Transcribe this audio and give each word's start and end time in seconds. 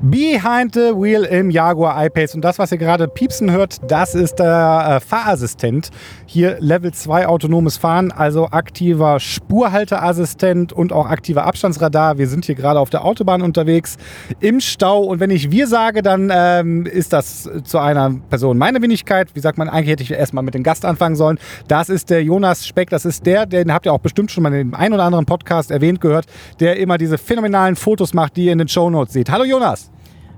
Behind 0.00 0.72
the 0.74 0.92
Wheel 0.94 1.24
im 1.24 1.50
Jaguar 1.50 2.04
I-Pace. 2.06 2.36
Und 2.36 2.42
das, 2.42 2.60
was 2.60 2.70
ihr 2.70 2.78
gerade 2.78 3.08
piepsen 3.08 3.50
hört, 3.50 3.78
das 3.90 4.14
ist 4.14 4.36
der 4.36 4.98
äh, 4.98 5.00
Fahrassistent. 5.00 5.90
Hier 6.24 6.56
Level 6.60 6.92
2 6.92 7.26
autonomes 7.26 7.78
Fahren, 7.78 8.12
also 8.12 8.46
aktiver 8.46 9.18
Spurhalteassistent 9.18 10.72
und 10.72 10.92
auch 10.92 11.06
aktiver 11.06 11.46
Abstandsradar. 11.46 12.16
Wir 12.16 12.28
sind 12.28 12.44
hier 12.44 12.54
gerade 12.54 12.78
auf 12.78 12.90
der 12.90 13.04
Autobahn 13.04 13.42
unterwegs 13.42 13.96
im 14.38 14.60
Stau. 14.60 15.02
Und 15.02 15.18
wenn 15.18 15.30
ich 15.30 15.50
wir 15.50 15.66
sage, 15.66 16.02
dann 16.02 16.30
ähm, 16.32 16.86
ist 16.86 17.12
das 17.12 17.50
zu 17.64 17.78
einer 17.78 18.14
Person 18.30 18.56
meine 18.56 18.80
Wenigkeit. 18.80 19.34
Wie 19.34 19.40
sagt 19.40 19.58
man, 19.58 19.68
eigentlich 19.68 19.90
hätte 19.90 20.04
ich 20.04 20.12
erstmal 20.12 20.44
mit 20.44 20.54
dem 20.54 20.62
Gast 20.62 20.84
anfangen 20.84 21.16
sollen. 21.16 21.40
Das 21.66 21.88
ist 21.88 22.08
der 22.10 22.22
Jonas 22.22 22.68
Speck. 22.68 22.90
Das 22.90 23.04
ist 23.04 23.26
der, 23.26 23.46
den 23.46 23.72
habt 23.72 23.84
ihr 23.84 23.92
auch 23.92 23.98
bestimmt 23.98 24.30
schon 24.30 24.44
mal 24.44 24.54
in 24.54 24.70
dem 24.70 24.74
einen 24.76 24.94
oder 24.94 25.02
anderen 25.02 25.26
Podcast 25.26 25.72
erwähnt 25.72 26.00
gehört, 26.00 26.26
der 26.60 26.76
immer 26.76 26.98
diese 26.98 27.18
phänomenalen 27.18 27.74
Fotos 27.74 28.14
macht, 28.14 28.36
die 28.36 28.44
ihr 28.44 28.52
in 28.52 28.58
den 28.58 28.68
Shownotes 28.68 29.12
seht. 29.12 29.28
Hallo 29.28 29.42
Jonas. 29.42 29.87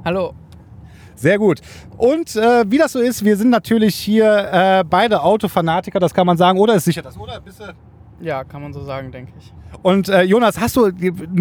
Hallo. 0.05 0.35
Sehr 1.15 1.39
gut. 1.39 1.61
Und 1.99 2.35
äh, 2.37 2.65
wie 2.71 2.79
das 2.79 2.93
so 2.93 2.99
ist, 3.01 3.25
wir 3.25 3.37
sind 3.37 3.51
natürlich 3.51 3.95
hier 3.95 4.49
äh, 4.53 4.85
beide 4.89 5.23
Autofanatiker, 5.23 6.01
das 6.01 6.15
kann 6.15 6.27
man 6.27 6.39
sagen. 6.39 6.59
Oder 6.59 6.75
ist 6.75 6.85
sicher 6.85 7.03
das, 7.03 7.19
oder? 7.19 7.41
Bist 7.41 7.61
du 7.61 7.65
ja, 8.21 8.45
kann 8.45 8.63
man 8.63 8.73
so 8.73 8.83
sagen, 8.85 9.11
denke 9.11 9.33
ich. 9.39 9.53
und 9.83 10.09
äh, 10.09 10.23
Jonas, 10.23 10.61
hast 10.61 10.77
du, 10.77 10.91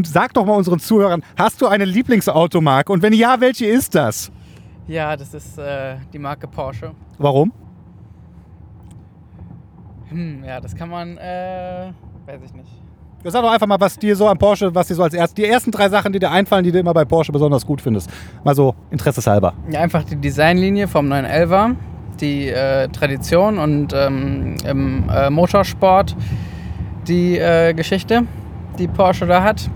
sag 0.03 0.33
doch 0.33 0.45
mal 0.45 0.55
unseren 0.55 0.79
Zuhörern, 0.79 1.23
hast 1.37 1.61
du 1.61 1.67
eine 1.67 1.83
Lieblingsautomarke? 1.85 2.91
Und 2.91 3.01
wenn 3.01 3.13
ja, 3.13 3.39
welche 3.41 3.65
ist 3.65 3.95
das? 3.95 4.31
Ja, 4.87 5.15
das 5.15 5.33
ist 5.33 5.57
äh, 5.57 5.97
die 6.13 6.19
Marke 6.19 6.47
Porsche. 6.47 6.93
Warum? 7.17 7.51
Hm, 10.09 10.43
ja, 10.43 10.59
das 10.59 10.75
kann 10.75 10.89
man, 10.89 11.17
äh, 11.17 11.91
weiß 12.25 12.41
ich 12.45 12.53
nicht. 12.53 12.71
Sag 13.23 13.41
doch 13.43 13.51
einfach 13.51 13.67
mal, 13.67 13.79
was 13.79 13.99
dir 13.99 14.15
so 14.15 14.29
am 14.29 14.37
Porsche, 14.37 14.73
was 14.73 14.87
dir 14.87 14.95
so 14.95 15.03
als 15.03 15.13
erst, 15.13 15.37
die 15.37 15.45
ersten 15.45 15.71
drei 15.71 15.89
Sachen, 15.89 16.13
die 16.13 16.19
dir 16.19 16.31
einfallen, 16.31 16.63
die 16.63 16.71
du 16.71 16.79
immer 16.79 16.93
bei 16.93 17.03
Porsche 17.03 17.33
besonders 17.33 17.65
gut 17.65 17.81
findest. 17.81 18.09
Mal 18.45 18.55
so 18.55 18.75
interesseshalber. 18.91 19.53
Ja, 19.69 19.81
einfach 19.81 20.03
die 20.05 20.15
Designlinie 20.15 20.87
vom 20.87 21.11
911er, 21.11 21.75
die 22.21 22.47
äh, 22.47 22.87
Tradition 22.87 23.57
und 23.57 23.93
ähm, 23.93 24.55
im 24.65 25.09
äh, 25.09 25.29
Motorsport 25.29 26.15
die 27.09 27.37
äh, 27.37 27.73
Geschichte, 27.73 28.21
die 28.77 28.87
Porsche 28.87 29.25
da 29.25 29.43
hat. 29.43 29.69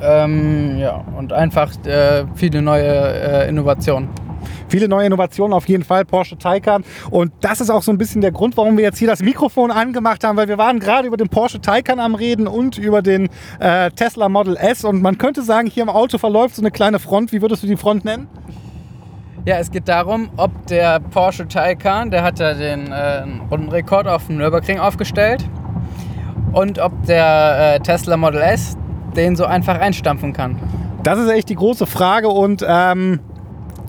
Ähm, 0.00 0.78
ja, 0.78 1.04
und 1.16 1.34
einfach 1.34 1.70
äh, 1.84 2.24
viele 2.34 2.62
neue 2.62 2.86
äh, 2.86 3.48
Innovationen. 3.48 4.08
Viele 4.68 4.88
neue 4.88 5.06
Innovationen 5.06 5.52
auf 5.52 5.68
jeden 5.68 5.84
Fall, 5.84 6.04
Porsche 6.04 6.38
Taycan. 6.38 6.84
Und 7.10 7.32
das 7.40 7.60
ist 7.60 7.70
auch 7.70 7.82
so 7.82 7.90
ein 7.92 7.98
bisschen 7.98 8.20
der 8.20 8.32
Grund, 8.32 8.56
warum 8.56 8.76
wir 8.76 8.84
jetzt 8.84 8.98
hier 8.98 9.08
das 9.08 9.22
Mikrofon 9.22 9.70
angemacht 9.70 10.24
haben, 10.24 10.36
weil 10.36 10.48
wir 10.48 10.58
waren 10.58 10.78
gerade 10.78 11.06
über 11.06 11.16
den 11.16 11.28
Porsche 11.28 11.60
Taycan 11.60 12.00
am 12.00 12.14
Reden 12.14 12.46
und 12.46 12.78
über 12.78 13.02
den 13.02 13.28
äh, 13.60 13.90
Tesla 13.90 14.28
Model 14.28 14.56
S. 14.56 14.84
Und 14.84 15.02
man 15.02 15.18
könnte 15.18 15.42
sagen, 15.42 15.68
hier 15.68 15.82
im 15.82 15.90
Auto 15.90 16.18
verläuft 16.18 16.56
so 16.56 16.62
eine 16.62 16.70
kleine 16.70 16.98
Front. 16.98 17.32
Wie 17.32 17.42
würdest 17.42 17.62
du 17.62 17.66
die 17.66 17.76
Front 17.76 18.04
nennen? 18.04 18.28
Ja, 19.44 19.56
es 19.56 19.70
geht 19.70 19.88
darum, 19.88 20.30
ob 20.36 20.66
der 20.66 21.00
Porsche 21.00 21.48
Taycan, 21.48 22.12
der 22.12 22.22
hat 22.22 22.38
ja 22.38 22.54
den 22.54 22.92
äh, 22.92 23.24
Rundenrekord 23.50 24.06
auf 24.06 24.28
dem 24.28 24.36
Nürburgring 24.36 24.78
aufgestellt, 24.78 25.44
und 26.52 26.78
ob 26.78 26.92
der 27.06 27.74
äh, 27.74 27.80
Tesla 27.80 28.16
Model 28.16 28.40
S 28.40 28.76
den 29.16 29.36
so 29.36 29.44
einfach 29.44 29.78
einstampfen 29.78 30.32
kann. 30.32 30.58
Das 31.02 31.18
ist 31.18 31.28
echt 31.30 31.48
die 31.48 31.54
große 31.54 31.86
Frage 31.86 32.28
und 32.28 32.64
ähm, 32.66 33.20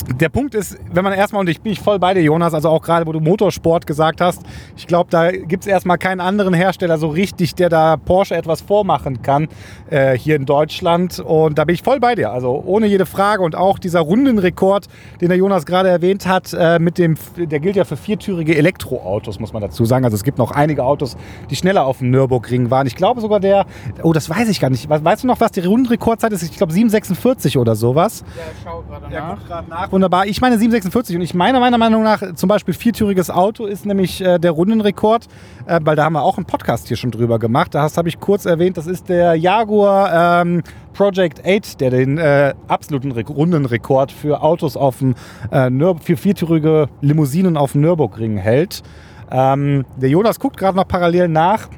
der 0.07 0.29
Punkt 0.29 0.55
ist, 0.55 0.77
wenn 0.91 1.03
man 1.03 1.13
erstmal, 1.13 1.39
und 1.41 1.49
ich 1.49 1.61
bin 1.61 1.71
ich 1.71 1.79
voll 1.79 1.99
bei 1.99 2.13
dir, 2.13 2.21
Jonas, 2.21 2.53
also 2.53 2.69
auch 2.69 2.81
gerade, 2.81 3.05
wo 3.07 3.11
du 3.11 3.19
Motorsport 3.19 3.87
gesagt 3.87 4.21
hast, 4.21 4.41
ich 4.75 4.87
glaube, 4.87 5.09
da 5.09 5.31
gibt 5.31 5.63
es 5.63 5.67
erstmal 5.67 5.97
keinen 5.97 6.19
anderen 6.19 6.53
Hersteller 6.53 6.97
so 6.97 7.07
richtig, 7.07 7.55
der 7.55 7.69
da 7.69 7.97
Porsche 7.97 8.35
etwas 8.35 8.61
vormachen 8.61 9.21
kann 9.21 9.47
äh, 9.89 10.17
hier 10.17 10.35
in 10.35 10.45
Deutschland. 10.45 11.19
Und 11.19 11.57
da 11.57 11.65
bin 11.65 11.75
ich 11.75 11.83
voll 11.83 11.99
bei 11.99 12.15
dir, 12.15 12.31
also 12.31 12.61
ohne 12.65 12.87
jede 12.87 13.05
Frage. 13.05 13.43
Und 13.43 13.55
auch 13.55 13.79
dieser 13.79 14.01
Rundenrekord, 14.01 14.87
den 15.21 15.29
der 15.29 15.37
Jonas 15.37 15.65
gerade 15.65 15.89
erwähnt 15.89 16.27
hat, 16.27 16.53
äh, 16.53 16.79
mit 16.79 16.97
dem, 16.97 17.15
der 17.37 17.59
gilt 17.59 17.75
ja 17.75 17.85
für 17.85 17.97
viertürige 17.97 18.55
Elektroautos, 18.57 19.39
muss 19.39 19.53
man 19.53 19.61
dazu 19.61 19.85
sagen. 19.85 20.05
Also 20.05 20.15
es 20.15 20.23
gibt 20.23 20.37
noch 20.37 20.51
einige 20.51 20.83
Autos, 20.83 21.15
die 21.49 21.55
schneller 21.55 21.85
auf 21.85 21.99
dem 21.99 22.11
Nürburgring 22.11 22.69
waren. 22.69 22.87
Ich 22.87 22.95
glaube 22.95 23.21
sogar 23.21 23.39
der, 23.39 23.65
oh, 24.01 24.13
das 24.13 24.29
weiß 24.29 24.49
ich 24.49 24.59
gar 24.59 24.69
nicht. 24.69 24.89
Weißt 24.89 25.23
du 25.23 25.27
noch, 25.27 25.39
was 25.39 25.51
die 25.51 25.61
Rundenrekordzeit 25.61 26.31
ist? 26.33 26.43
Ich 26.43 26.57
glaube 26.57 26.73
746 26.73 27.57
oder 27.57 27.75
sowas. 27.75 28.23
Ja, 28.35 28.43
ich 28.51 28.57
schau 28.63 28.83
gerade 28.89 29.13
Ja, 29.13 29.37
guck 29.37 29.47
gerade 29.47 29.69
nach. 29.69 29.92
Wunderbar. 29.93 30.25
Ich 30.25 30.41
meine 30.41 30.57
746 30.57 31.17
und 31.17 31.21
ich 31.21 31.35
meine 31.35 31.59
meiner 31.59 31.77
Meinung 31.77 32.01
nach 32.01 32.33
zum 32.33 32.49
Beispiel 32.49 32.73
viertüriges 32.73 33.29
Auto 33.29 33.67
ist 33.67 33.85
nämlich 33.85 34.21
äh, 34.21 34.39
der 34.39 34.49
Rundenrekord, 34.49 35.27
äh, 35.67 35.79
weil 35.83 35.95
da 35.95 36.05
haben 36.05 36.13
wir 36.13 36.23
auch 36.23 36.37
einen 36.37 36.47
Podcast 36.47 36.87
hier 36.87 36.97
schon 36.97 37.11
drüber 37.11 37.37
gemacht. 37.37 37.75
Da 37.75 37.87
habe 37.95 38.09
ich 38.09 38.19
kurz 38.19 38.47
erwähnt, 38.47 38.75
das 38.75 38.87
ist 38.87 39.07
der 39.07 39.35
Jaguar 39.35 40.41
ähm, 40.41 40.63
Project 40.93 41.45
8, 41.45 41.79
der 41.79 41.91
den 41.91 42.17
äh, 42.17 42.55
absoluten 42.67 43.11
Re 43.11 43.23
Rundenrekord 43.23 44.11
für 44.11 44.41
Autos 44.41 44.75
auf 44.75 44.97
dem 44.97 45.13
äh, 45.51 45.69
für 46.01 46.17
viertürige 46.17 46.89
Limousinen 47.01 47.55
auf 47.55 47.73
dem 47.73 47.81
Nürburgring 47.81 48.37
hält. 48.37 48.81
Ähm, 49.29 49.85
der 49.97 50.09
Jonas 50.09 50.39
guckt 50.39 50.57
gerade 50.57 50.75
noch 50.75 50.87
parallel 50.87 51.27
nach. 51.27 51.69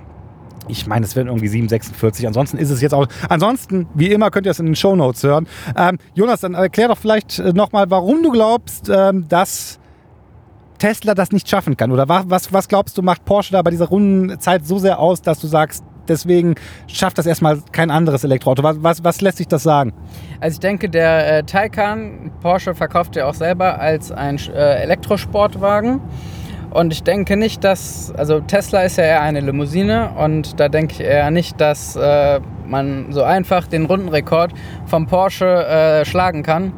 Ich 0.67 0.87
meine, 0.87 1.05
es 1.05 1.15
werden 1.15 1.27
irgendwie 1.27 1.47
7,46. 1.47 2.25
Ansonsten 2.27 2.57
ist 2.57 2.69
es 2.71 2.81
jetzt 2.81 2.93
auch. 2.93 3.07
Ansonsten, 3.29 3.87
wie 3.93 4.11
immer, 4.11 4.31
könnt 4.31 4.45
ihr 4.47 4.51
es 4.51 4.59
in 4.59 4.65
den 4.65 4.75
Shownotes 4.75 5.23
hören. 5.23 5.47
Ähm, 5.77 5.97
Jonas, 6.15 6.41
dann 6.41 6.53
erklär 6.55 6.87
doch 6.87 6.97
vielleicht 6.97 7.39
nochmal, 7.53 7.89
warum 7.89 8.23
du 8.23 8.31
glaubst, 8.31 8.89
ähm, 8.89 9.27
dass 9.27 9.79
Tesla 10.79 11.13
das 11.13 11.31
nicht 11.31 11.47
schaffen 11.47 11.77
kann. 11.77 11.91
Oder 11.91 12.09
wa- 12.09 12.23
was, 12.27 12.51
was 12.51 12.67
glaubst 12.67 12.97
du, 12.97 13.01
macht 13.01 13.25
Porsche 13.25 13.51
da 13.53 13.61
bei 13.61 13.71
dieser 13.71 13.85
Rundenzeit 13.87 14.65
so 14.65 14.77
sehr 14.77 14.99
aus, 14.99 15.21
dass 15.21 15.39
du 15.39 15.47
sagst, 15.47 15.83
deswegen 16.07 16.55
schafft 16.87 17.17
das 17.17 17.25
erstmal 17.25 17.59
kein 17.71 17.89
anderes 17.91 18.23
Elektroauto? 18.23 18.61
Was, 18.63 18.77
was, 18.83 19.03
was 19.03 19.21
lässt 19.21 19.37
sich 19.37 19.47
das 19.47 19.63
sagen? 19.63 19.93
Also 20.41 20.55
ich 20.55 20.59
denke, 20.59 20.89
der 20.89 21.37
äh, 21.37 21.43
Taycan, 21.43 22.31
Porsche 22.41 22.75
verkauft 22.75 23.15
ja 23.15 23.25
auch 23.27 23.33
selber 23.33 23.79
als 23.79 24.11
ein 24.11 24.37
äh, 24.53 24.81
Elektrosportwagen. 24.83 26.01
Und 26.75 26.91
ich 26.91 27.03
denke 27.03 27.37
nicht, 27.37 27.63
dass, 27.63 28.13
also 28.17 28.41
Tesla 28.41 28.81
ist 28.81 28.97
ja 28.97 29.05
eher 29.05 29.21
eine 29.21 29.39
Limousine 29.39 30.09
und 30.17 30.59
da 30.59 30.67
denke 30.67 30.95
ich 30.95 30.99
eher 30.99 31.31
nicht, 31.31 31.61
dass 31.61 31.95
äh, 31.95 32.41
man 32.67 33.13
so 33.13 33.23
einfach 33.23 33.65
den 33.67 33.85
Rundenrekord 33.85 34.51
vom 34.85 35.07
Porsche 35.07 35.45
äh, 35.45 36.03
schlagen 36.03 36.43
kann. 36.43 36.73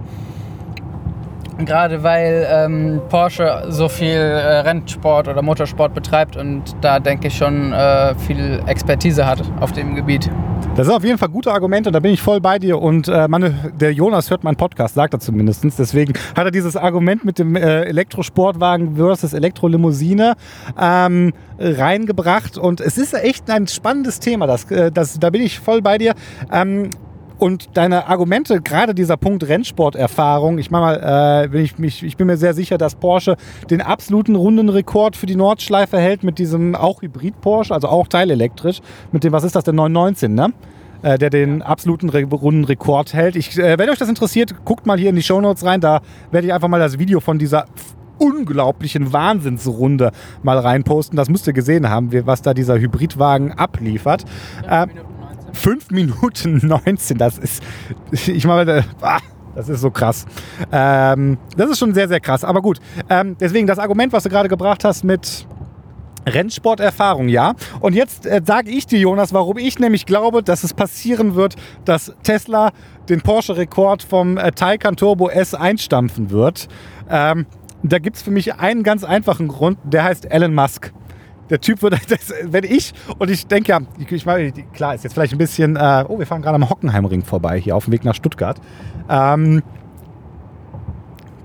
Gerade 1.66 2.04
weil 2.04 2.48
ähm, 2.50 3.02
Porsche 3.10 3.66
so 3.70 3.90
viel 3.90 4.10
äh, 4.10 4.60
Rennsport 4.60 5.28
oder 5.28 5.42
Motorsport 5.42 5.94
betreibt 5.94 6.38
und 6.38 6.76
da 6.82 7.00
denke 7.00 7.28
ich 7.28 7.38
schon 7.38 7.74
äh, 7.74 8.14
viel 8.16 8.62
Expertise 8.68 9.26
hat 9.26 9.42
auf 9.60 9.72
dem 9.72 9.96
Gebiet. 9.96 10.30
Das 10.76 10.86
sind 10.86 10.96
auf 10.96 11.04
jeden 11.04 11.18
Fall 11.18 11.30
gute 11.30 11.52
Argumente 11.52 11.90
und 11.90 11.94
da 11.94 12.00
bin 12.00 12.14
ich 12.14 12.22
voll 12.22 12.40
bei 12.40 12.60
dir. 12.60 12.80
Und 12.80 13.08
äh, 13.08 13.28
meine, 13.28 13.72
der 13.80 13.94
Jonas 13.94 14.30
hört 14.30 14.44
meinen 14.44 14.58
Podcast, 14.58 14.94
sagt 14.94 15.14
er 15.14 15.20
zumindest. 15.20 15.64
Deswegen 15.64 16.14
hat 16.36 16.46
er 16.46 16.52
dieses 16.52 16.76
Argument 16.76 17.26
mit 17.26 17.40
dem 17.40 17.56
äh, 17.56 17.84
Elektrosportwagen 17.86 18.96
versus 18.96 19.34
Elektrolimousine 19.34 20.36
ähm, 20.80 21.34
reingebracht. 21.58 22.60
Und 22.60 22.80
es 22.82 23.00
ist 23.00 23.16
echt 23.16 23.50
ein 23.50 23.66
spannendes 23.68 24.20
Thema. 24.20 24.46
Das, 24.46 24.70
äh, 24.70 24.92
das, 24.92 25.20
da 25.20 25.32
bin 25.32 25.42
ich 25.42 25.60
voll 25.60 25.82
bei 25.82 25.98
dir. 25.98 26.14
Ähm, 26.52 26.92
und 27.40 27.70
deine 27.76 28.08
Argumente, 28.08 28.62
gerade 28.62 28.94
dieser 28.96 29.18
Punkt 29.18 29.48
Rennsporterfahrung, 29.48 30.58
ich 30.58 30.72
mach 30.72 30.80
mal, 30.82 31.44
äh, 31.44 31.48
bin 31.50 31.62
ich, 31.64 31.78
mich, 31.78 32.04
ich 32.04 32.18
bin 32.18 32.28
mir 32.28 32.38
sehr 32.38 32.54
sicher, 32.54 32.78
dass 32.78 32.96
Porsche 32.96 33.36
den 33.70 33.82
absoluten 33.82 34.36
Rundenrekord 34.36 35.16
für 35.16 35.26
die 35.28 35.36
Nordschleife 35.36 35.98
hält 36.00 36.24
mit 36.24 36.40
diesem 36.40 36.76
auch 36.76 37.02
Hybrid-Porsche, 37.02 37.74
also 37.74 37.88
auch 37.90 38.08
teilelektrisch, 38.08 38.80
mit 39.12 39.24
dem, 39.24 39.32
was 39.34 39.44
ist 39.44 39.56
das, 39.56 39.64
der 39.64 39.74
919, 39.74 40.34
ne? 40.34 40.54
Äh, 41.04 41.20
der 41.20 41.30
den 41.30 41.62
absoluten 41.62 42.10
Re 42.10 42.24
Rundenrekord 42.24 43.14
hält. 43.14 43.36
Ich, 43.36 43.56
äh, 43.60 43.78
wenn 43.78 43.88
euch 43.90 44.00
das 44.00 44.10
interessiert, 44.10 44.56
guckt 44.66 44.88
mal 44.88 44.98
hier 44.98 45.12
in 45.12 45.16
die 45.16 45.22
Shownotes 45.22 45.64
rein, 45.64 45.80
da 45.80 46.02
werde 46.32 46.48
ich 46.48 46.54
einfach 46.54 46.70
mal 46.70 46.80
das 46.80 46.98
Video 46.98 47.20
von 47.20 47.38
dieser 47.38 47.66
unglaublichen 48.18 49.14
Wahnsinnsrunde 49.14 50.12
mal 50.42 50.58
reinposten. 50.58 51.16
Das 51.16 51.30
müsst 51.30 51.46
ihr 51.46 51.54
gesehen 51.54 51.88
haben, 51.90 52.12
wie- 52.12 52.26
was 52.26 52.42
da 52.42 52.56
dieser 52.56 52.80
Hybridwagen 52.80 53.52
abliefert. 53.52 54.26
Äh, 54.68 54.88
5 55.54 55.92
Minuten 55.92 56.62
19, 56.68 57.18
das 57.18 57.38
ist, 57.38 57.64
ich 58.12 58.46
meine, 58.46 58.86
ah, 59.02 59.20
das 59.56 59.70
ist 59.70 59.82
so 59.82 59.90
krass. 59.90 60.26
Ähm, 60.72 61.38
das 61.56 61.72
ist 61.72 61.80
schon 61.80 61.94
sehr, 61.94 62.08
sehr 62.08 62.20
krass. 62.20 62.44
Aber 62.44 62.62
gut, 62.62 62.80
ähm, 63.10 63.36
deswegen 63.40 63.66
das 63.66 63.80
Argument, 63.80 64.14
was 64.14 64.24
du 64.24 64.30
gerade 64.30 64.50
gebracht 64.50 64.84
hast 64.84 65.04
mit 65.04 65.48
Rennsporterfahrung, 66.28 67.30
ja. 67.30 67.56
Und 67.80 67.96
jetzt 67.96 68.26
äh, 68.26 68.42
sage 68.46 68.70
ich 68.70 68.86
dir, 68.86 69.00
Jonas, 69.00 69.34
warum 69.34 69.58
ich 69.58 69.80
nämlich 69.80 70.06
glaube, 70.06 70.44
dass 70.44 70.64
es 70.64 70.74
passieren 70.74 71.36
wird, 71.36 71.56
dass 71.86 72.14
Tesla 72.24 72.72
den 73.10 73.22
Porsche-Rekord 73.22 74.04
vom 74.04 74.38
äh, 74.38 74.52
Taycan 74.52 74.96
Turbo 74.96 75.30
S 75.30 75.54
einstampfen 75.54 76.30
wird. 76.30 76.68
Ähm, 77.10 77.46
da 77.84 78.00
gibt 78.00 78.18
es 78.18 78.22
für 78.22 78.32
mich 78.32 78.56
einen 78.56 78.84
ganz 78.84 79.04
einfachen 79.04 79.48
Grund, 79.48 79.78
der 79.84 80.04
heißt 80.04 80.30
Elon 80.30 80.54
Musk. 80.54 80.92
Der 81.50 81.62
Typ 81.62 81.82
wird, 81.82 81.94
das, 82.12 82.34
wenn 82.44 82.64
ich, 82.64 82.94
und 83.18 83.30
ich 83.30 83.48
denke 83.48 83.70
ja, 83.70 83.80
ich, 83.98 84.12
ich 84.12 84.26
meine, 84.26 84.52
klar, 84.52 84.96
ist 84.96 85.04
jetzt 85.04 85.14
vielleicht 85.14 85.34
ein 85.34 85.38
bisschen, 85.38 85.76
äh, 85.76 86.06
oh, 86.08 86.20
wir 86.20 86.26
fahren 86.26 86.42
gerade 86.42 86.56
am 86.56 86.70
Hockenheimring 86.70 87.24
vorbei, 87.24 87.60
hier 87.60 87.76
auf 87.76 87.86
dem 87.86 87.94
Weg 87.94 88.04
nach 88.04 88.16
Stuttgart. 88.16 88.60
Ähm, 89.10 89.64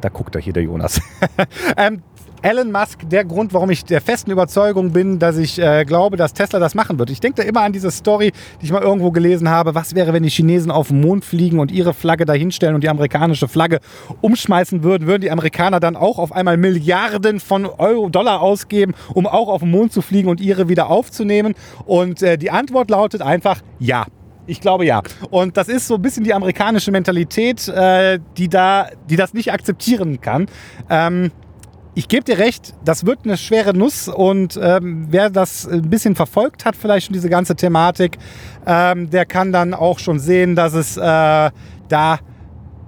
da 0.01 0.09
guckt 0.09 0.35
er 0.35 0.41
hier, 0.41 0.53
der 0.53 0.65
Jonas. 0.65 1.01
ähm, 1.77 2.03
Elon 2.43 2.73
Musk 2.73 3.09
der 3.09 3.25
Grund, 3.25 3.55
warum 3.55 3.71
ich 3.71 3.85
der 3.85 4.01
festen 4.01 4.33
Überzeugung 4.33 4.91
bin, 4.93 5.21
dass 5.21 5.37
ich 5.37 5.61
äh, 5.61 5.85
glaube, 5.85 6.17
dass 6.17 6.35
Tesla 6.35 6.59
das 6.59 6.75
machen 6.75 6.99
wird. 6.99 7.09
Ich 7.11 7.21
denke 7.21 7.41
da 7.41 7.49
immer 7.49 7.61
an 7.61 7.73
diese 7.73 7.93
Story, 7.93 8.33
die 8.61 8.65
ich 8.65 8.73
mal 8.73 8.83
irgendwo 8.83 9.13
gelesen 9.13 9.49
habe. 9.49 9.77
Was 9.77 9.95
wäre, 9.95 10.13
wenn 10.13 10.25
die 10.25 10.29
Chinesen 10.29 10.73
auf 10.73 10.89
den 10.89 11.01
Mond 11.01 11.25
fliegen 11.25 11.61
und 11.61 11.71
ihre 11.71 11.95
Flagge 11.95 12.25
dahinstellen 12.25 12.75
und 12.75 12.83
die 12.83 12.89
amerikanische 12.89 13.47
Flagge 13.47 13.79
umschmeißen 14.23 14.83
würden? 14.83 15.07
Würden 15.07 15.23
die 15.23 15.31
Amerikaner 15.31 15.79
dann 15.79 15.95
auch 15.95 16.19
auf 16.19 16.33
einmal 16.33 16.57
Milliarden 16.57 17.39
von 17.39 17.65
Euro, 17.65 18.09
Dollar 18.09 18.43
ausgeben, 18.43 18.95
um 19.15 19.29
auch 19.29 19.47
auf 19.47 19.61
den 19.61 19.71
Mond 19.71 19.93
zu 19.93 20.03
fliegen 20.03 20.29
und 20.29 20.41
ihre 20.41 20.69
wieder 20.69 20.91
aufzunehmen? 20.91 21.55
Und 21.87 22.23
äh, 22.23 22.37
die 22.37 22.51
Antwort 22.51 22.91
lautet 22.91 23.23
einfach 23.23 23.61
ja. 23.79 24.05
Ich 24.49 24.61
glaube 24.61 24.85
ja. 24.85 25.03
Und 25.31 25.57
das 25.57 25.69
ist 25.69 25.87
so 25.87 25.95
ein 25.95 26.03
bisschen 26.03 26.25
die 26.25 26.35
amerikanische 26.35 26.91
Mentalität, 26.91 27.69
äh, 27.69 28.19
die, 28.37 28.49
da, 28.49 28.89
die 29.09 29.15
das 29.15 29.33
nicht 29.33 29.53
akzeptieren 29.53 30.21
kann. 30.21 30.47
Ähm, 30.91 31.31
ich 31.95 32.09
gebe 32.09 32.25
dir 32.25 32.39
recht, 32.39 32.75
das 32.85 33.05
wird 33.05 33.21
eine 33.25 33.37
schwere 33.37 33.77
Nuss 33.77 34.09
und 34.09 34.59
ähm, 34.61 35.07
wer 35.11 35.29
das 35.29 35.69
ein 35.69 35.91
bisschen 35.91 36.17
verfolgt 36.17 36.65
hat, 36.65 36.75
vielleicht 36.75 37.07
schon 37.07 37.13
diese 37.13 37.29
ganze 37.29 37.55
Thematik, 37.55 38.19
ähm, 38.67 39.11
der 39.11 39.27
kann 39.27 39.53
dann 39.53 39.75
auch 39.75 39.99
schon 39.99 40.19
sehen, 40.19 40.57
dass 40.57 40.73
es 40.73 40.97
äh, 40.97 41.51
da 41.89 42.19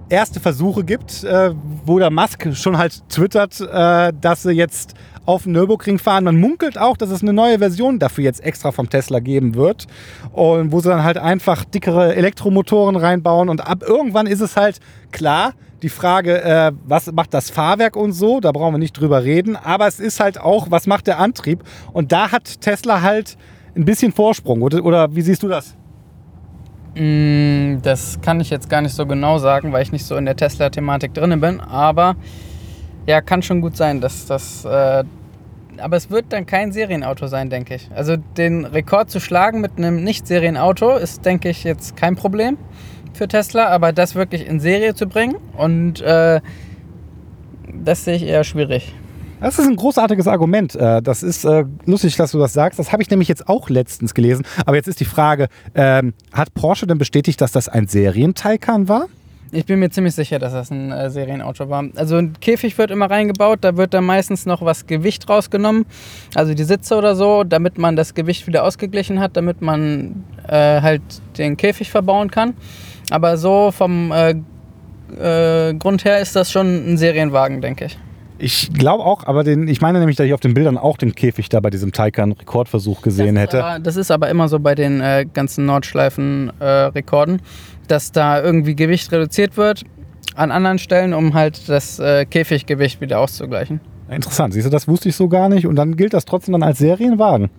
erste 0.09 0.39
Versuche 0.39 0.83
gibt, 0.83 1.23
äh, 1.23 1.51
wo 1.85 1.99
der 1.99 2.09
Musk 2.09 2.47
schon 2.55 2.77
halt 2.77 3.07
twittert, 3.09 3.59
äh, 3.61 4.11
dass 4.19 4.43
sie 4.43 4.51
jetzt 4.51 4.95
auf 5.25 5.43
den 5.43 5.53
Nürburgring 5.53 5.97
fahren. 5.97 6.23
Man 6.23 6.39
munkelt 6.39 6.77
auch, 6.77 6.97
dass 6.97 7.09
es 7.09 7.21
eine 7.21 7.33
neue 7.33 7.59
Version 7.59 7.97
dafür 7.99 8.23
jetzt 8.23 8.43
extra 8.43 8.71
vom 8.71 8.89
Tesla 8.89 9.19
geben 9.19 9.55
wird. 9.55 9.87
Und 10.31 10.71
wo 10.71 10.79
sie 10.79 10.89
dann 10.89 11.03
halt 11.03 11.17
einfach 11.17 11.65
dickere 11.65 12.15
Elektromotoren 12.15 12.95
reinbauen. 12.95 13.49
Und 13.49 13.67
ab 13.67 13.83
irgendwann 13.85 14.27
ist 14.27 14.41
es 14.41 14.55
halt 14.55 14.79
klar, 15.11 15.53
die 15.85 15.89
Frage, 15.89 16.41
äh, 16.43 16.71
was 16.87 17.11
macht 17.11 17.31
das 17.35 17.51
Fahrwerk 17.51 17.95
und 17.95 18.11
so, 18.11 18.39
da 18.39 18.51
brauchen 18.51 18.73
wir 18.73 18.79
nicht 18.79 18.99
drüber 18.99 19.23
reden. 19.23 19.55
Aber 19.55 19.85
es 19.85 19.99
ist 19.99 20.19
halt 20.19 20.41
auch, 20.41 20.71
was 20.71 20.87
macht 20.87 21.05
der 21.05 21.19
Antrieb? 21.19 21.63
Und 21.93 22.11
da 22.11 22.31
hat 22.31 22.59
Tesla 22.59 23.03
halt 23.03 23.37
ein 23.75 23.85
bisschen 23.85 24.11
Vorsprung. 24.11 24.63
Oder, 24.63 24.83
oder 24.83 25.15
wie 25.15 25.21
siehst 25.21 25.43
du 25.43 25.47
das? 25.47 25.75
Mm, 26.95 27.83
das 27.83 28.19
kann 28.19 28.39
ich 28.39 28.49
jetzt 28.49 28.67
gar 28.67 28.81
nicht 28.81 28.95
so 28.95 29.05
genau 29.05 29.37
sagen, 29.37 29.71
weil 29.73 29.83
ich 29.83 29.91
nicht 29.91 30.05
so 30.07 30.15
in 30.15 30.25
der 30.25 30.35
Tesla-Thematik 30.35 31.13
drin 31.13 31.39
bin. 31.39 31.61
Aber 31.61 32.15
ja, 33.05 33.21
kann 33.21 33.43
schon 33.43 33.61
gut 33.61 33.77
sein, 33.77 34.01
dass 34.01 34.25
das. 34.25 34.65
Äh, 34.65 35.03
aber 35.77 35.97
es 35.97 36.09
wird 36.09 36.33
dann 36.33 36.47
kein 36.47 36.71
Serienauto 36.71 37.27
sein, 37.27 37.51
denke 37.51 37.75
ich. 37.75 37.91
Also 37.93 38.17
den 38.17 38.65
Rekord 38.65 39.11
zu 39.11 39.19
schlagen 39.19 39.61
mit 39.61 39.73
einem 39.77 40.03
Nicht-Serienauto 40.03 40.95
ist, 40.95 41.23
denke 41.25 41.49
ich, 41.49 41.63
jetzt 41.63 41.95
kein 41.95 42.15
Problem 42.15 42.57
für 43.15 43.27
Tesla. 43.27 43.67
Aber 43.67 43.93
das 43.93 44.15
wirklich 44.15 44.45
in 44.47 44.59
Serie 44.59 44.95
zu 44.95 45.07
bringen 45.07 45.35
und 45.57 46.01
äh, 46.01 46.41
das 47.83 48.05
sehe 48.05 48.15
ich 48.15 48.23
eher 48.23 48.43
schwierig. 48.43 48.93
Das 49.41 49.59
ist 49.59 49.67
ein 49.67 49.75
großartiges 49.75 50.27
Argument. 50.27 50.75
Äh, 50.75 51.01
das 51.01 51.21
ist 51.21 51.43
äh, 51.45 51.65
lustig, 51.85 52.15
dass 52.15 52.31
du 52.31 52.39
das 52.39 52.53
sagst. 52.53 52.79
Das 52.79 52.91
habe 52.91 53.03
ich 53.03 53.09
nämlich 53.09 53.27
jetzt 53.27 53.47
auch 53.47 53.69
letztens 53.69 54.13
gelesen. 54.13 54.45
Aber 54.65 54.75
jetzt 54.75 54.87
ist 54.87 54.99
die 54.99 55.05
Frage, 55.05 55.49
ähm, 55.75 56.13
hat 56.31 56.53
Porsche 56.53 56.87
denn 56.87 56.97
bestätigt, 56.97 57.41
dass 57.41 57.51
das 57.51 57.69
ein 57.69 57.87
Serien-Taycan 57.87 58.87
war? 58.87 59.07
Ich 59.51 59.65
bin 59.65 59.79
mir 59.79 59.89
ziemlich 59.89 60.15
sicher, 60.15 60.39
dass 60.39 60.53
das 60.53 60.71
ein 60.71 60.91
äh, 60.91 61.09
Serienauto 61.09 61.69
war. 61.69 61.85
Also 61.95 62.17
ein 62.17 62.33
Käfig 62.39 62.77
wird 62.77 62.91
immer 62.91 63.09
reingebaut, 63.09 63.59
da 63.61 63.77
wird 63.77 63.93
dann 63.93 64.05
meistens 64.05 64.45
noch 64.45 64.61
was 64.61 64.87
Gewicht 64.87 65.29
rausgenommen, 65.29 65.85
also 66.33 66.53
die 66.53 66.63
Sitze 66.63 66.95
oder 66.95 67.15
so, 67.15 67.43
damit 67.43 67.77
man 67.77 67.95
das 67.95 68.13
Gewicht 68.13 68.47
wieder 68.47 68.63
ausgeglichen 68.63 69.19
hat, 69.19 69.37
damit 69.37 69.61
man 69.61 70.23
äh, 70.47 70.81
halt 70.81 71.01
den 71.37 71.57
Käfig 71.57 71.91
verbauen 71.91 72.31
kann. 72.31 72.53
Aber 73.11 73.37
so 73.37 73.71
vom 73.71 74.11
äh, 74.11 74.35
äh 75.19 75.73
Grund 75.75 76.05
her 76.05 76.19
ist 76.19 76.35
das 76.35 76.51
schon 76.51 76.93
ein 76.93 76.97
Serienwagen, 76.97 77.61
denke 77.61 77.85
ich. 77.85 77.97
Ich 78.37 78.73
glaube 78.73 79.05
auch, 79.05 79.25
aber 79.25 79.43
den, 79.43 79.67
ich 79.67 79.79
meine 79.79 79.99
nämlich, 79.99 80.17
dass 80.17 80.25
ich 80.25 80.33
auf 80.33 80.41
den 80.41 80.53
Bildern 80.53 80.77
auch 80.77 80.97
den 80.97 81.15
Käfig 81.15 81.47
da 81.47 81.61
bei 81.61 81.69
diesem 81.69 81.93
Taycan-Rekordversuch 81.93 83.01
gesehen 83.01 83.35
das 83.35 83.43
hätte. 83.43 83.63
Aber, 83.63 83.79
das 83.79 83.95
ist 83.95 84.11
aber 84.11 84.29
immer 84.29 84.49
so 84.49 84.59
bei 84.59 84.75
den 84.75 84.99
äh, 84.99 85.25
ganzen 85.31 85.65
Nordschleifen-Rekorden. 85.65 87.35
Äh, 87.35 87.41
dass 87.87 88.11
da 88.11 88.41
irgendwie 88.41 88.75
Gewicht 88.75 89.11
reduziert 89.11 89.57
wird 89.57 89.83
an 90.35 90.51
anderen 90.51 90.79
Stellen, 90.79 91.13
um 91.13 91.33
halt 91.33 91.69
das 91.69 91.99
äh, 91.99 92.25
Käfiggewicht 92.25 93.01
wieder 93.01 93.19
auszugleichen. 93.19 93.79
Interessant, 94.09 94.53
siehst 94.53 94.67
du, 94.67 94.69
das 94.69 94.87
wusste 94.87 95.09
ich 95.09 95.15
so 95.15 95.27
gar 95.27 95.49
nicht 95.49 95.65
und 95.65 95.75
dann 95.75 95.95
gilt 95.95 96.13
das 96.13 96.25
trotzdem 96.25 96.51
dann 96.53 96.63
als 96.63 96.77
Serienwagen. 96.77 97.49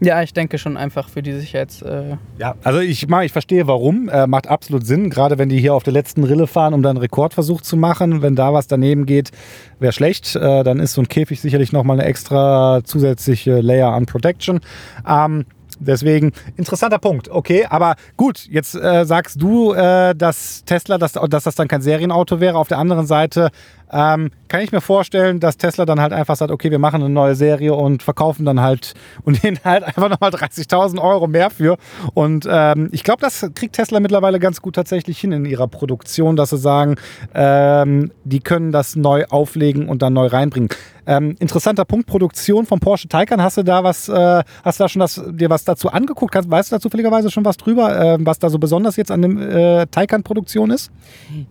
Ja, 0.00 0.22
ich 0.22 0.32
denke 0.32 0.58
schon 0.58 0.76
einfach 0.76 1.08
für 1.08 1.22
die 1.22 1.32
Sicherheits. 1.32 1.82
Äh 1.82 2.16
ja, 2.38 2.54
also 2.62 2.78
ich, 2.78 3.08
ich 3.10 3.32
verstehe 3.32 3.66
warum. 3.66 4.08
Äh, 4.08 4.28
macht 4.28 4.46
absolut 4.46 4.86
Sinn, 4.86 5.10
gerade 5.10 5.38
wenn 5.38 5.48
die 5.48 5.58
hier 5.58 5.74
auf 5.74 5.82
der 5.82 5.92
letzten 5.92 6.22
Rille 6.22 6.46
fahren, 6.46 6.72
um 6.72 6.82
dann 6.82 6.90
einen 6.90 7.00
Rekordversuch 7.00 7.62
zu 7.62 7.76
machen. 7.76 8.22
Wenn 8.22 8.36
da 8.36 8.52
was 8.54 8.68
daneben 8.68 9.06
geht, 9.06 9.32
wäre 9.80 9.92
schlecht. 9.92 10.36
Äh, 10.36 10.62
dann 10.62 10.78
ist 10.78 10.92
so 10.92 11.02
ein 11.02 11.08
Käfig 11.08 11.40
sicherlich 11.40 11.72
nochmal 11.72 11.98
eine 11.98 12.08
extra 12.08 12.80
zusätzliche 12.84 13.60
Layer 13.60 13.92
an 13.92 14.06
Protection. 14.06 14.60
Ähm, 15.04 15.46
Deswegen, 15.80 16.32
interessanter 16.56 16.98
Punkt. 16.98 17.28
Okay, 17.28 17.66
aber 17.68 17.96
gut, 18.16 18.46
jetzt 18.50 18.74
äh, 18.74 19.04
sagst 19.04 19.40
du, 19.40 19.72
äh, 19.72 20.14
dass 20.14 20.64
Tesla, 20.64 20.98
dass, 20.98 21.12
dass 21.12 21.44
das 21.44 21.54
dann 21.54 21.68
kein 21.68 21.82
Serienauto 21.82 22.40
wäre. 22.40 22.58
Auf 22.58 22.68
der 22.68 22.78
anderen 22.78 23.06
Seite 23.06 23.50
ähm, 23.92 24.30
kann 24.48 24.62
ich 24.62 24.72
mir 24.72 24.80
vorstellen, 24.80 25.40
dass 25.40 25.56
Tesla 25.56 25.84
dann 25.84 26.00
halt 26.00 26.12
einfach 26.12 26.36
sagt, 26.36 26.50
okay, 26.50 26.70
wir 26.70 26.78
machen 26.78 27.02
eine 27.02 27.10
neue 27.10 27.34
Serie 27.34 27.74
und 27.74 28.02
verkaufen 28.02 28.44
dann 28.44 28.60
halt 28.60 28.94
und 29.24 29.42
nehmen 29.42 29.58
halt 29.64 29.84
einfach 29.84 30.08
nochmal 30.08 30.30
30.000 30.30 31.00
Euro 31.00 31.26
mehr 31.26 31.50
für. 31.50 31.76
Und 32.14 32.48
ähm, 32.50 32.88
ich 32.92 33.04
glaube, 33.04 33.20
das 33.20 33.46
kriegt 33.54 33.76
Tesla 33.76 34.00
mittlerweile 34.00 34.38
ganz 34.38 34.62
gut 34.62 34.74
tatsächlich 34.74 35.18
hin 35.18 35.32
in 35.32 35.44
ihrer 35.44 35.68
Produktion, 35.68 36.36
dass 36.36 36.50
sie 36.50 36.58
sagen, 36.58 36.96
ähm, 37.34 38.10
die 38.24 38.40
können 38.40 38.72
das 38.72 38.96
neu 38.96 39.24
auflegen 39.28 39.88
und 39.88 40.02
dann 40.02 40.14
neu 40.14 40.26
reinbringen. 40.26 40.70
Ähm, 41.06 41.36
interessanter 41.38 41.86
Punkt, 41.86 42.06
Produktion 42.06 42.66
von 42.66 42.80
Porsche 42.80 43.08
Taycan. 43.08 43.42
Hast 43.42 43.56
du 43.56 43.62
da 43.62 43.82
was, 43.82 44.10
äh, 44.10 44.42
hast 44.62 44.78
du 44.78 44.84
da 44.84 44.88
schon 44.90 45.00
das, 45.00 45.22
dir 45.30 45.48
was 45.48 45.64
dazu 45.64 45.90
angeguckt? 45.90 46.34
Hast, 46.34 46.50
weißt 46.50 46.70
du 46.70 46.76
da 46.76 46.80
zufälligerweise 46.80 47.30
schon 47.30 47.46
was 47.46 47.56
drüber, 47.56 47.98
äh, 47.98 48.18
was 48.20 48.38
da 48.38 48.50
so 48.50 48.58
besonders 48.58 48.96
jetzt 48.96 49.10
an 49.10 49.22
dem 49.22 49.40
äh, 49.40 49.86
Taycan-Produktion 49.86 50.70
ist? 50.70 50.90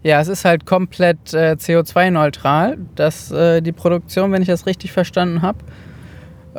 Ja, 0.04 0.22
es 0.22 0.28
ist 0.28 0.46
halt 0.46 0.68
komplett 0.68 1.34
äh, 1.34 1.56
CO2-neutral 1.58 2.27
klimaneutral, 2.32 2.78
dass 2.96 3.32
äh, 3.32 3.62
die 3.62 3.72
Produktion, 3.72 4.32
wenn 4.32 4.42
ich 4.42 4.48
das 4.48 4.66
richtig 4.66 4.92
verstanden 4.92 5.42
habe. 5.42 5.60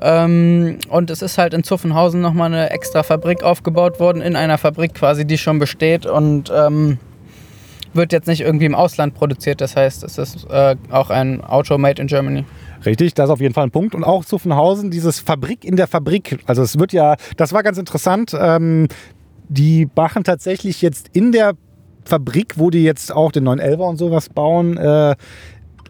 Ähm, 0.00 0.78
und 0.90 1.10
es 1.10 1.22
ist 1.22 1.38
halt 1.38 1.54
in 1.54 1.64
Zuffenhausen 1.64 2.20
nochmal 2.20 2.52
eine 2.52 2.70
extra 2.70 3.02
Fabrik 3.02 3.42
aufgebaut 3.42 3.98
worden, 3.98 4.22
in 4.22 4.36
einer 4.36 4.58
Fabrik 4.58 4.94
quasi, 4.94 5.24
die 5.24 5.38
schon 5.38 5.58
besteht 5.58 6.06
und 6.06 6.52
ähm, 6.54 6.98
wird 7.94 8.12
jetzt 8.12 8.28
nicht 8.28 8.42
irgendwie 8.42 8.66
im 8.66 8.74
Ausland 8.74 9.14
produziert. 9.14 9.60
Das 9.60 9.74
heißt, 9.74 10.04
es 10.04 10.18
ist 10.18 10.46
äh, 10.50 10.76
auch 10.90 11.10
ein 11.10 11.42
Auto 11.42 11.78
made 11.78 12.00
in 12.00 12.06
Germany. 12.06 12.44
Richtig, 12.86 13.14
das 13.14 13.24
ist 13.24 13.32
auf 13.32 13.40
jeden 13.40 13.54
Fall 13.54 13.64
ein 13.64 13.72
Punkt. 13.72 13.94
Und 13.96 14.04
auch 14.04 14.24
Zuffenhausen, 14.24 14.90
dieses 14.90 15.18
Fabrik 15.18 15.64
in 15.64 15.74
der 15.74 15.88
Fabrik. 15.88 16.38
Also 16.46 16.62
es 16.62 16.78
wird 16.78 16.92
ja, 16.92 17.16
das 17.36 17.52
war 17.52 17.64
ganz 17.64 17.76
interessant. 17.78 18.36
Ähm, 18.38 18.86
die 19.48 19.88
machen 19.96 20.22
tatsächlich 20.22 20.80
jetzt 20.80 21.08
in 21.12 21.32
der 21.32 21.54
Fabrik, 22.08 22.54
wo 22.56 22.70
die 22.70 22.82
jetzt 22.82 23.12
auch 23.12 23.30
den 23.32 23.46
911er 23.46 23.88
und 23.88 23.96
sowas 23.98 24.28
bauen, 24.30 24.76
äh, 24.76 25.14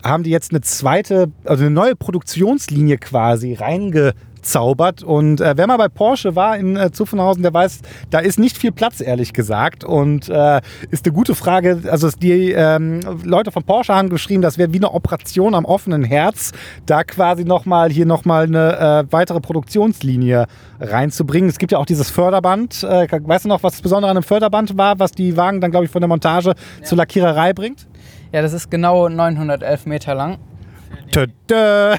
haben 0.05 0.23
die 0.23 0.31
jetzt 0.31 0.53
eine 0.53 0.61
zweite, 0.61 1.31
also 1.45 1.65
eine 1.65 1.71
neue 1.71 1.97
Produktionslinie 1.97 2.99
quasi 2.99 3.55
reinge 3.55 4.15
zaubert. 4.43 5.03
Und 5.03 5.41
äh, 5.41 5.55
wer 5.57 5.67
mal 5.67 5.77
bei 5.77 5.89
Porsche 5.89 6.35
war 6.35 6.57
in 6.57 6.77
äh, 6.77 6.91
Zuffenhausen, 6.91 7.43
der 7.43 7.53
weiß, 7.53 7.81
da 8.11 8.19
ist 8.19 8.39
nicht 8.39 8.57
viel 8.57 8.73
Platz, 8.73 9.01
ehrlich 9.01 9.33
gesagt. 9.33 9.85
Und 9.85 10.29
äh, 10.29 10.61
ist 10.91 11.05
eine 11.05 11.15
gute 11.15 11.35
Frage. 11.35 11.83
Also 11.91 12.09
die 12.11 12.53
ähm, 12.53 13.01
Leute 13.25 13.53
von 13.53 13.63
Porsche 13.63 13.95
haben 13.95 14.09
geschrieben, 14.09 14.43
das 14.43 14.59
wäre 14.59 14.73
wie 14.73 14.79
eine 14.79 14.93
Operation 14.93 15.55
am 15.55 15.65
offenen 15.65 16.05
Herz, 16.05 16.53
da 16.87 17.05
quasi 17.05 17.45
nochmal 17.45 17.91
hier 17.91 18.07
nochmal 18.07 18.45
eine 18.45 19.07
äh, 19.09 19.13
weitere 19.13 19.41
Produktionslinie 19.41 20.47
reinzubringen. 20.81 21.51
Es 21.51 21.59
gibt 21.59 21.73
ja 21.73 21.79
auch 21.79 21.87
dieses 21.87 22.11
Förderband. 22.11 22.83
Äh, 22.83 23.07
weißt 23.11 23.45
du 23.45 23.49
noch, 23.49 23.63
was 23.63 23.75
das 23.75 23.83
Besondere 23.83 24.11
an 24.11 24.17
einem 24.17 24.25
Förderband 24.25 24.77
war, 24.77 24.99
was 24.99 25.13
die 25.13 25.37
Wagen 25.37 25.61
dann, 25.61 25.71
glaube 25.71 25.87
ich, 25.87 25.91
von 25.91 26.01
der 26.01 26.09
Montage 26.09 26.51
ja. 26.51 26.85
zur 26.85 26.99
Lackiererei 26.99 27.53
bringt? 27.53 27.87
Ja, 28.33 28.43
das 28.43 28.53
ist 28.53 28.71
genau 28.71 29.09
911 29.09 29.87
Meter 29.87 30.15
lang. 30.15 30.39
ja. 31.51 31.97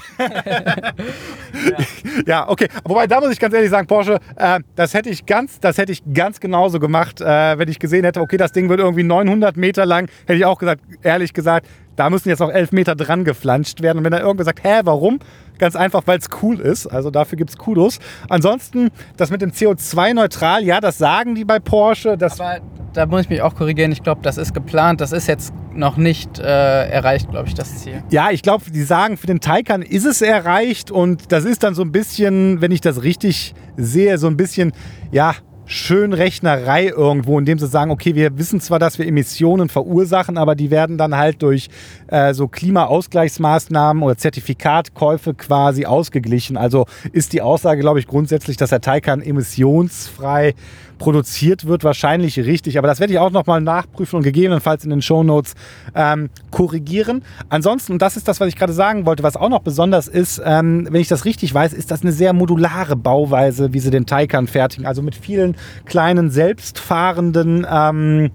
ja. 2.26 2.48
okay. 2.48 2.68
Wobei, 2.84 3.06
da 3.06 3.20
muss 3.20 3.32
ich 3.32 3.40
ganz 3.40 3.54
ehrlich 3.54 3.70
sagen, 3.70 3.86
Porsche, 3.86 4.18
äh, 4.36 4.60
das 4.76 4.94
hätte 4.94 5.10
ich 5.10 5.26
ganz, 5.26 5.58
das 5.60 5.78
hätte 5.78 5.92
ich 5.92 6.02
ganz 6.12 6.38
genauso 6.40 6.78
gemacht, 6.78 7.20
äh, 7.20 7.58
wenn 7.58 7.68
ich 7.68 7.78
gesehen 7.78 8.04
hätte, 8.04 8.20
okay, 8.20 8.36
das 8.36 8.52
Ding 8.52 8.68
wird 8.68 8.80
irgendwie 8.80 9.02
900 9.02 9.56
Meter 9.56 9.84
lang, 9.86 10.08
hätte 10.26 10.38
ich 10.38 10.44
auch 10.44 10.58
gesagt, 10.58 10.82
ehrlich 11.02 11.32
gesagt, 11.32 11.66
da 12.00 12.08
müssen 12.08 12.30
jetzt 12.30 12.38
noch 12.38 12.50
11 12.50 12.72
Meter 12.72 12.94
dran 12.96 13.24
geflanscht 13.24 13.82
werden. 13.82 13.98
Und 13.98 14.04
wenn 14.04 14.14
er 14.14 14.22
irgendwer 14.22 14.46
sagt, 14.46 14.64
hä, 14.64 14.80
warum? 14.84 15.18
Ganz 15.58 15.76
einfach, 15.76 16.00
weil 16.06 16.18
es 16.18 16.28
cool 16.40 16.58
ist. 16.58 16.86
Also 16.86 17.10
dafür 17.10 17.36
gibt 17.36 17.50
es 17.50 17.58
Kudos. 17.58 17.98
Ansonsten, 18.30 18.88
das 19.18 19.28
mit 19.28 19.42
dem 19.42 19.50
CO2-neutral, 19.50 20.64
ja, 20.64 20.80
das 20.80 20.96
sagen 20.96 21.34
die 21.34 21.44
bei 21.44 21.58
Porsche. 21.58 22.16
Das 22.16 22.40
Aber 22.40 22.60
da 22.94 23.04
muss 23.04 23.20
ich 23.20 23.28
mich 23.28 23.42
auch 23.42 23.54
korrigieren. 23.54 23.92
Ich 23.92 24.02
glaube, 24.02 24.22
das 24.22 24.38
ist 24.38 24.54
geplant. 24.54 25.02
Das 25.02 25.12
ist 25.12 25.26
jetzt 25.26 25.52
noch 25.74 25.98
nicht 25.98 26.38
äh, 26.38 26.88
erreicht, 26.88 27.30
glaube 27.30 27.48
ich, 27.48 27.54
das 27.54 27.82
Ziel. 27.82 28.02
Ja, 28.08 28.30
ich 28.30 28.40
glaube, 28.40 28.70
die 28.70 28.82
sagen, 28.82 29.18
für 29.18 29.26
den 29.26 29.40
Taycan 29.40 29.82
ist 29.82 30.06
es 30.06 30.22
erreicht. 30.22 30.90
Und 30.90 31.32
das 31.32 31.44
ist 31.44 31.62
dann 31.62 31.74
so 31.74 31.82
ein 31.82 31.92
bisschen, 31.92 32.62
wenn 32.62 32.72
ich 32.72 32.80
das 32.80 33.02
richtig 33.02 33.54
sehe, 33.76 34.16
so 34.16 34.26
ein 34.26 34.38
bisschen, 34.38 34.72
ja, 35.12 35.34
Schönrechnerei 35.70 36.88
irgendwo, 36.88 37.38
indem 37.38 37.60
sie 37.60 37.68
sagen, 37.68 37.92
okay, 37.92 38.16
wir 38.16 38.36
wissen 38.36 38.60
zwar, 38.60 38.80
dass 38.80 38.98
wir 38.98 39.06
Emissionen 39.06 39.68
verursachen, 39.68 40.36
aber 40.36 40.56
die 40.56 40.72
werden 40.72 40.98
dann 40.98 41.16
halt 41.16 41.42
durch 41.42 41.68
äh, 42.08 42.34
so 42.34 42.48
Klimaausgleichsmaßnahmen 42.48 44.02
oder 44.02 44.16
Zertifikatkäufe 44.16 45.34
quasi 45.34 45.86
ausgeglichen. 45.86 46.56
Also 46.56 46.86
ist 47.12 47.32
die 47.32 47.40
Aussage, 47.40 47.82
glaube 47.82 48.00
ich, 48.00 48.08
grundsätzlich, 48.08 48.56
dass 48.56 48.70
der 48.70 48.80
Taycan 48.80 49.22
emissionsfrei 49.22 50.54
produziert 51.00 51.66
wird, 51.66 51.82
wahrscheinlich 51.82 52.38
richtig. 52.38 52.78
Aber 52.78 52.86
das 52.86 53.00
werde 53.00 53.12
ich 53.12 53.18
auch 53.18 53.32
nochmal 53.32 53.60
nachprüfen 53.60 54.18
und 54.18 54.22
gegebenenfalls 54.22 54.84
in 54.84 54.90
den 54.90 55.02
Shownotes 55.02 55.54
ähm, 55.96 56.28
korrigieren. 56.52 57.22
Ansonsten, 57.48 57.94
und 57.94 58.02
das 58.02 58.16
ist 58.16 58.28
das, 58.28 58.38
was 58.38 58.46
ich 58.46 58.54
gerade 58.54 58.72
sagen 58.72 59.06
wollte, 59.06 59.24
was 59.24 59.36
auch 59.36 59.48
noch 59.48 59.62
besonders 59.62 60.06
ist, 60.06 60.40
ähm, 60.44 60.86
wenn 60.90 61.00
ich 61.00 61.08
das 61.08 61.24
richtig 61.24 61.52
weiß, 61.52 61.72
ist 61.72 61.90
das 61.90 62.02
eine 62.02 62.12
sehr 62.12 62.32
modulare 62.32 62.94
Bauweise, 62.94 63.72
wie 63.72 63.80
sie 63.80 63.90
den 63.90 64.06
Taycan 64.06 64.46
fertigen. 64.46 64.86
Also 64.86 65.02
mit 65.02 65.16
vielen 65.16 65.56
kleinen 65.86 66.30
selbstfahrenden 66.30 67.66
ähm, 67.68 68.30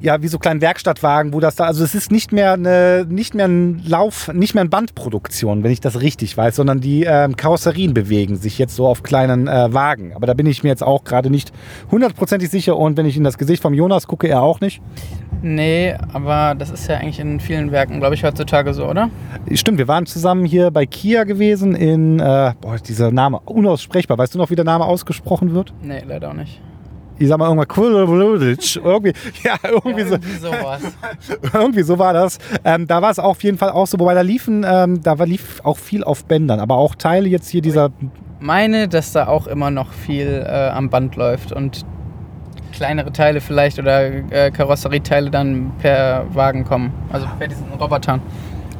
ja, 0.00 0.22
wie 0.22 0.28
so 0.28 0.38
kleinen 0.38 0.60
Werkstattwagen, 0.60 1.32
wo 1.32 1.40
das 1.40 1.56
da, 1.56 1.64
also 1.64 1.84
es 1.84 1.94
ist 1.94 2.12
nicht 2.12 2.32
mehr 2.32 2.52
eine, 2.52 3.06
nicht 3.08 3.34
mehr 3.34 3.46
ein 3.46 3.82
Lauf, 3.86 4.32
nicht 4.32 4.54
mehr 4.54 4.62
eine 4.62 4.70
Bandproduktion, 4.70 5.62
wenn 5.62 5.70
ich 5.70 5.80
das 5.80 6.00
richtig 6.00 6.36
weiß, 6.36 6.56
sondern 6.56 6.80
die 6.80 7.04
ähm, 7.04 7.36
Karosserien 7.36 7.94
bewegen 7.94 8.36
sich 8.36 8.58
jetzt 8.58 8.76
so 8.76 8.86
auf 8.86 9.02
kleinen 9.02 9.48
äh, 9.48 9.72
Wagen. 9.72 10.12
Aber 10.14 10.26
da 10.26 10.34
bin 10.34 10.46
ich 10.46 10.62
mir 10.62 10.68
jetzt 10.68 10.82
auch 10.82 11.04
gerade 11.04 11.30
nicht 11.30 11.52
hundertprozentig 11.90 12.50
sicher 12.50 12.76
und 12.76 12.96
wenn 12.96 13.06
ich 13.06 13.16
in 13.16 13.24
das 13.24 13.38
Gesicht 13.38 13.62
vom 13.62 13.74
Jonas 13.74 14.06
gucke, 14.06 14.28
er 14.28 14.42
auch 14.42 14.60
nicht. 14.60 14.82
Nee, 15.42 15.94
aber 16.12 16.54
das 16.58 16.70
ist 16.70 16.88
ja 16.88 16.96
eigentlich 16.96 17.20
in 17.20 17.40
vielen 17.40 17.70
Werken, 17.70 18.00
glaube 18.00 18.14
ich, 18.14 18.24
heutzutage 18.24 18.74
so, 18.74 18.86
oder? 18.86 19.10
Stimmt, 19.52 19.78
wir 19.78 19.88
waren 19.88 20.06
zusammen 20.06 20.44
hier 20.44 20.70
bei 20.70 20.86
Kia 20.86 21.24
gewesen 21.24 21.74
in, 21.74 22.18
äh, 22.20 22.52
boah, 22.60 22.76
dieser 22.76 23.10
Name 23.10 23.40
unaussprechbar. 23.44 24.18
Weißt 24.18 24.34
du 24.34 24.38
noch, 24.38 24.50
wie 24.50 24.56
der 24.56 24.64
Name 24.64 24.84
ausgesprochen 24.84 25.54
wird? 25.54 25.72
Nee, 25.82 26.02
leider 26.06 26.30
auch 26.30 26.34
nicht 26.34 26.60
ich 27.18 27.28
sag 27.28 27.38
mal 27.38 27.46
irgendwann 27.48 27.66
irgendwie, 27.68 28.50
ja, 28.50 28.82
irgendwie, 28.84 29.12
ja, 29.42 29.54
irgendwie 29.62 30.02
so, 30.04 30.16
sowas. 30.40 30.82
irgendwie 31.52 31.82
so 31.82 31.98
war 31.98 32.12
das. 32.12 32.38
Ähm, 32.64 32.86
da 32.86 33.02
war 33.02 33.10
es 33.10 33.18
auf 33.18 33.42
jeden 33.42 33.58
Fall 33.58 33.70
auch 33.70 33.86
so, 33.86 33.98
wobei 33.98 34.14
da 34.14 34.20
liefen, 34.20 34.64
ähm, 34.68 35.02
da 35.02 35.18
war, 35.18 35.26
lief 35.26 35.60
auch 35.64 35.78
viel 35.78 36.04
auf 36.04 36.24
Bändern, 36.24 36.60
aber 36.60 36.76
auch 36.76 36.94
Teile 36.94 37.28
jetzt 37.28 37.48
hier 37.48 37.62
dieser. 37.62 37.90
Ich 38.40 38.46
meine, 38.46 38.88
dass 38.88 39.12
da 39.12 39.28
auch 39.28 39.46
immer 39.46 39.70
noch 39.70 39.92
viel 39.92 40.44
äh, 40.46 40.68
am 40.68 40.90
Band 40.90 41.16
läuft 41.16 41.52
und 41.52 41.84
kleinere 42.72 43.10
Teile 43.12 43.40
vielleicht 43.40 43.78
oder 43.78 44.06
äh, 44.30 44.50
Karosserieteile 44.50 45.30
dann 45.30 45.72
per 45.78 46.26
Wagen 46.34 46.64
kommen, 46.64 46.92
also 47.10 47.26
per 47.38 47.48
diesen 47.48 47.72
Robotern. 47.72 48.20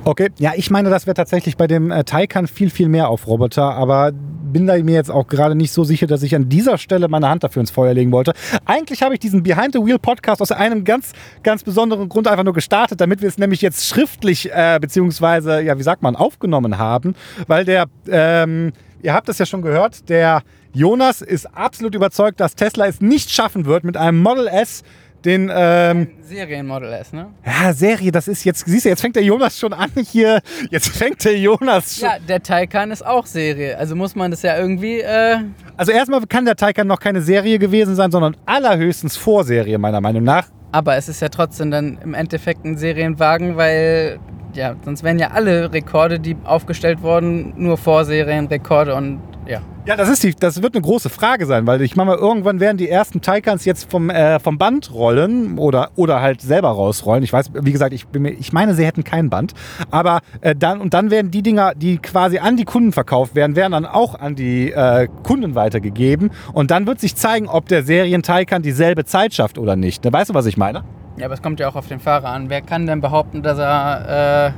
Okay, 0.04 0.28
ja, 0.38 0.52
ich 0.54 0.70
meine, 0.70 0.90
das 0.90 1.06
wäre 1.06 1.14
tatsächlich 1.14 1.56
bei 1.56 1.66
dem 1.66 1.90
äh, 1.90 2.04
Taycan 2.04 2.46
viel, 2.46 2.70
viel 2.70 2.88
mehr 2.88 3.08
auf 3.08 3.26
Roboter, 3.26 3.74
aber 3.74 4.12
bin 4.56 4.66
da 4.66 4.78
mir 4.78 4.94
jetzt 4.94 5.10
auch 5.10 5.26
gerade 5.26 5.54
nicht 5.54 5.70
so 5.70 5.84
sicher, 5.84 6.06
dass 6.06 6.22
ich 6.22 6.34
an 6.34 6.48
dieser 6.48 6.78
Stelle 6.78 7.08
meine 7.08 7.28
Hand 7.28 7.44
dafür 7.44 7.60
ins 7.60 7.70
Feuer 7.70 7.92
legen 7.92 8.10
wollte. 8.10 8.32
Eigentlich 8.64 9.02
habe 9.02 9.12
ich 9.12 9.20
diesen 9.20 9.42
Behind 9.42 9.74
the 9.74 9.80
Wheel 9.80 9.98
Podcast 9.98 10.40
aus 10.40 10.50
einem 10.50 10.82
ganz, 10.82 11.12
ganz 11.42 11.62
besonderen 11.62 12.08
Grund 12.08 12.26
einfach 12.26 12.42
nur 12.42 12.54
gestartet, 12.54 13.02
damit 13.02 13.20
wir 13.20 13.28
es 13.28 13.36
nämlich 13.36 13.60
jetzt 13.60 13.86
schriftlich, 13.86 14.50
äh, 14.50 14.78
beziehungsweise, 14.80 15.60
ja, 15.60 15.78
wie 15.78 15.82
sagt 15.82 16.00
man, 16.00 16.16
aufgenommen 16.16 16.78
haben, 16.78 17.14
weil 17.46 17.66
der, 17.66 17.84
ähm, 18.08 18.72
ihr 19.02 19.12
habt 19.12 19.28
es 19.28 19.36
ja 19.36 19.44
schon 19.44 19.60
gehört, 19.60 20.08
der 20.08 20.40
Jonas 20.72 21.20
ist 21.20 21.54
absolut 21.54 21.94
überzeugt, 21.94 22.40
dass 22.40 22.54
Tesla 22.54 22.86
es 22.86 23.02
nicht 23.02 23.30
schaffen 23.30 23.66
wird, 23.66 23.84
mit 23.84 23.98
einem 23.98 24.22
Model 24.22 24.46
S 24.46 24.84
den 25.26 25.50
ähm, 25.52 26.08
Serienmodel 26.22 26.92
S, 26.92 27.12
ne? 27.12 27.26
Ja, 27.44 27.72
Serie, 27.72 28.12
das 28.12 28.28
ist 28.28 28.44
jetzt, 28.44 28.64
siehst 28.64 28.84
du, 28.84 28.88
jetzt 28.88 29.00
fängt 29.00 29.16
der 29.16 29.24
Jonas 29.24 29.58
schon 29.58 29.72
an 29.72 29.90
hier. 30.10 30.40
Jetzt 30.70 30.88
fängt 30.88 31.24
der 31.24 31.36
Jonas 31.38 31.96
schon. 31.98 32.08
Ja, 32.08 32.16
der 32.26 32.42
Taycan 32.42 32.90
ist 32.90 33.04
auch 33.04 33.26
Serie. 33.26 33.76
Also 33.76 33.96
muss 33.96 34.14
man 34.14 34.30
das 34.30 34.42
ja 34.42 34.56
irgendwie. 34.56 35.00
Äh 35.00 35.38
also 35.76 35.92
erstmal 35.92 36.24
kann 36.26 36.44
der 36.44 36.56
Taycan 36.56 36.86
noch 36.86 37.00
keine 37.00 37.20
Serie 37.20 37.58
gewesen 37.58 37.96
sein, 37.96 38.10
sondern 38.10 38.36
allerhöchstens 38.46 39.16
Vorserie, 39.16 39.78
meiner 39.78 40.00
Meinung 40.00 40.22
nach. 40.22 40.46
Aber 40.72 40.96
es 40.96 41.08
ist 41.08 41.20
ja 41.20 41.28
trotzdem 41.28 41.70
dann 41.70 41.98
im 42.02 42.14
Endeffekt 42.14 42.64
ein 42.64 42.76
Serienwagen, 42.76 43.56
weil 43.56 44.18
ja, 44.54 44.74
sonst 44.84 45.02
wären 45.02 45.18
ja 45.18 45.32
alle 45.32 45.72
Rekorde, 45.72 46.18
die 46.18 46.36
aufgestellt 46.44 47.02
wurden, 47.02 47.52
nur 47.56 47.76
Vorserienrekorde 47.76 48.94
und 48.94 49.20
ja. 49.46 49.60
Ja, 49.86 49.94
das, 49.94 50.08
ist 50.08 50.24
die, 50.24 50.34
das 50.34 50.62
wird 50.62 50.74
eine 50.74 50.82
große 50.82 51.08
Frage 51.08 51.46
sein, 51.46 51.66
weil 51.66 51.80
ich 51.80 51.94
meine 51.94 52.10
mal, 52.10 52.18
irgendwann 52.18 52.58
werden 52.58 52.76
die 52.76 52.88
ersten 52.88 53.20
Taycans 53.20 53.64
jetzt 53.64 53.88
vom, 53.88 54.10
äh, 54.10 54.40
vom 54.40 54.58
Band 54.58 54.92
rollen 54.92 55.58
oder, 55.58 55.90
oder 55.94 56.20
halt 56.20 56.40
selber 56.40 56.70
rausrollen. 56.70 57.22
Ich 57.22 57.32
weiß, 57.32 57.50
wie 57.54 57.70
gesagt, 57.70 57.92
ich, 57.92 58.08
bin 58.08 58.22
mir, 58.22 58.30
ich 58.30 58.52
meine, 58.52 58.74
sie 58.74 58.84
hätten 58.84 59.04
kein 59.04 59.30
Band. 59.30 59.54
Aber 59.92 60.20
äh, 60.40 60.56
dann, 60.56 60.80
und 60.80 60.92
dann 60.92 61.12
werden 61.12 61.30
die 61.30 61.42
Dinger, 61.42 61.74
die 61.76 61.98
quasi 61.98 62.38
an 62.38 62.56
die 62.56 62.64
Kunden 62.64 62.90
verkauft 62.90 63.36
werden, 63.36 63.54
werden 63.54 63.72
dann 63.72 63.86
auch 63.86 64.18
an 64.18 64.34
die 64.34 64.72
äh, 64.72 65.06
Kunden 65.22 65.54
weitergegeben. 65.54 66.32
Und 66.52 66.72
dann 66.72 66.86
wird 66.88 66.98
sich 66.98 67.14
zeigen, 67.14 67.46
ob 67.46 67.68
der 67.68 67.84
Serien-Taycan 67.84 68.62
dieselbe 68.62 69.04
Zeit 69.04 69.34
schafft 69.34 69.56
oder 69.56 69.76
nicht. 69.76 70.04
Weißt 70.04 70.30
du, 70.30 70.34
was 70.34 70.46
ich 70.46 70.56
meine? 70.56 70.82
Ja, 71.16 71.26
aber 71.26 71.34
es 71.34 71.42
kommt 71.42 71.60
ja 71.60 71.68
auch 71.68 71.76
auf 71.76 71.86
den 71.86 72.00
Fahrer 72.00 72.28
an. 72.28 72.50
Wer 72.50 72.60
kann 72.60 72.86
denn 72.86 73.00
behaupten, 73.00 73.42
dass 73.42 73.58
er 73.58 74.48
äh, 74.48 74.52